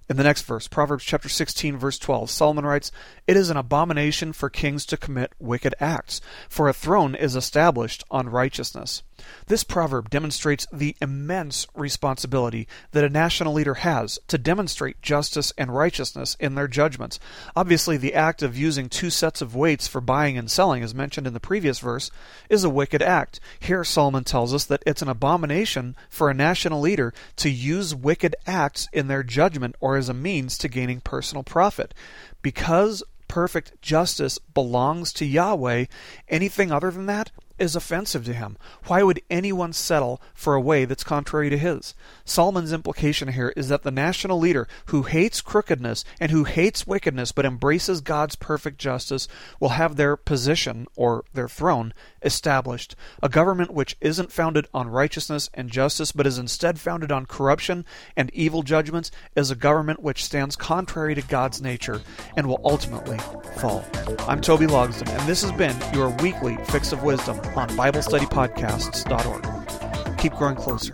In 0.10 0.16
the 0.16 0.24
next 0.24 0.44
verse, 0.44 0.70
Proverbs 0.70 1.04
chapter 1.04 1.28
16 1.28 1.76
verse 1.76 2.00
12, 2.00 2.30
Solomon 2.30 2.66
writes, 2.66 2.94
"It 3.28 3.36
is 3.36 3.50
an 3.50 3.58
abomination 3.58 4.32
for 4.32 4.50
kings 4.50 4.86
to 4.86 4.96
commit 4.96 5.34
wicked 5.38 5.76
acts, 5.82 6.22
for 6.48 6.70
a 6.70 6.74
throne 6.74 7.14
is 7.14 7.36
established 7.36 8.06
on 8.10 8.30
righteousness." 8.30 9.04
This 9.48 9.66
proverb 9.66 10.10
demonstrates 10.10 10.66
the 10.72 10.96
immense 11.02 11.68
responsibility 11.76 12.68
that 12.92 13.04
a 13.04 13.10
national 13.10 13.52
leader 13.52 13.74
has 13.74 14.20
to 14.28 14.38
demonstrate 14.38 15.02
justice 15.02 15.52
and 15.58 15.76
righteousness 15.76 16.38
in 16.40 16.56
their 16.56 16.68
judgments. 16.68 17.20
Obviously, 17.56 17.98
the 17.98 18.14
act 18.14 18.42
of 18.42 18.56
using 18.56 18.88
two 18.88 19.10
sets 19.10 19.42
of 19.42 19.56
weights 19.56 19.88
for 19.88 20.00
buying 20.00 20.38
and 20.38 20.50
selling, 20.50 20.84
as 20.84 20.96
mentioned 20.96 21.28
in 21.28 21.34
the 21.34 21.40
previous 21.40 21.80
verse, 21.80 22.12
is 22.48 22.64
a 22.64 22.70
wicked 22.98 23.08
act. 23.08 23.40
Here, 23.60 23.84
Solomon 23.84 24.24
tells 24.24 24.54
us 24.56 24.66
that 24.66 24.82
it's 24.86 25.04
an 25.04 25.08
abomination 25.08 25.96
for 26.10 26.30
a 26.30 26.34
national 26.34 26.82
leader 26.82 27.14
to 27.36 27.50
use 27.50 27.94
wicked 27.94 28.36
acts 28.48 28.88
in 28.92 29.08
their 29.08 29.22
judgment 29.22 29.76
or 29.80 29.98
as 29.98 30.10
a 30.10 30.16
means 30.16 30.58
to 30.58 30.68
gaining 30.68 31.02
personal 31.02 31.44
profit. 31.44 31.94
Because 32.42 33.04
perfect 33.28 33.80
justice 33.84 34.40
belongs 34.40 35.14
to 35.14 35.26
Yahweh, 35.26 35.86
anything 36.28 36.72
other 36.72 36.90
than 36.90 37.06
that 37.06 37.32
is 37.60 37.76
offensive 37.76 38.26
to 38.26 38.34
him. 38.34 38.58
Why 38.86 39.04
would 39.04 39.22
anyone 39.30 39.74
settle 39.74 40.22
for 40.34 40.56
a 40.56 40.62
way 40.62 40.86
that's 40.86 41.04
contrary 41.04 41.50
to 41.50 41.58
his? 41.58 41.94
Solomon's 42.24 42.74
implication 42.74 43.30
here 43.30 43.54
is 43.56 43.70
that 43.70 43.84
the 43.84 43.92
national 43.92 44.40
leader 44.40 44.68
who 44.88 45.04
hates 45.04 45.42
crookedness 45.42 46.04
and 46.20 46.32
who 46.32 46.44
hates 46.44 46.88
wickedness 46.88 47.32
but 47.32 47.46
embraces 47.46 48.02
God's 48.02 48.36
perfect 48.36 48.78
justice 48.78 49.28
will 49.60 49.70
have 49.70 49.96
their 49.96 50.16
position 50.16 50.88
or 50.96 51.26
their 51.34 51.48
throne 51.48 51.94
established. 52.22 52.96
A 53.24 53.30
government 53.30 53.72
which 53.72 53.98
isn't 54.02 54.32
founded 54.32 54.68
on 54.74 54.90
righteousness 54.90 55.50
and 55.54 55.70
justice 55.70 56.12
but 56.12 56.28
is 56.28 56.38
instead 56.38 56.80
founded 56.80 57.12
on 57.12 57.26
corruption 57.26 57.86
and 58.16 58.30
evil 58.34 58.64
judgments 58.64 59.12
is 59.36 59.52
a 59.52 59.56
government 59.56 60.02
which 60.02 60.24
stands 60.24 60.56
contrary 60.56 61.16
to 61.16 61.22
God's 61.22 61.62
nature 61.62 62.02
and 62.36 62.48
will 62.48 62.62
ultimately 62.64 63.18
fall. 63.58 63.86
I'm 64.28 64.42
Toby 64.42 64.68
Logsdon, 64.68 65.10
and 65.10 65.28
this 65.28 65.42
has 65.42 65.52
been 65.52 65.76
your 65.94 66.10
weekly 66.22 66.58
Fix 66.66 66.92
of 66.92 67.04
Wisdom 67.04 67.40
on 67.56 67.70
BibleStudyPodcasts.org. 67.70 70.18
Keep 70.18 70.34
growing 70.34 70.56
closer 70.56 70.94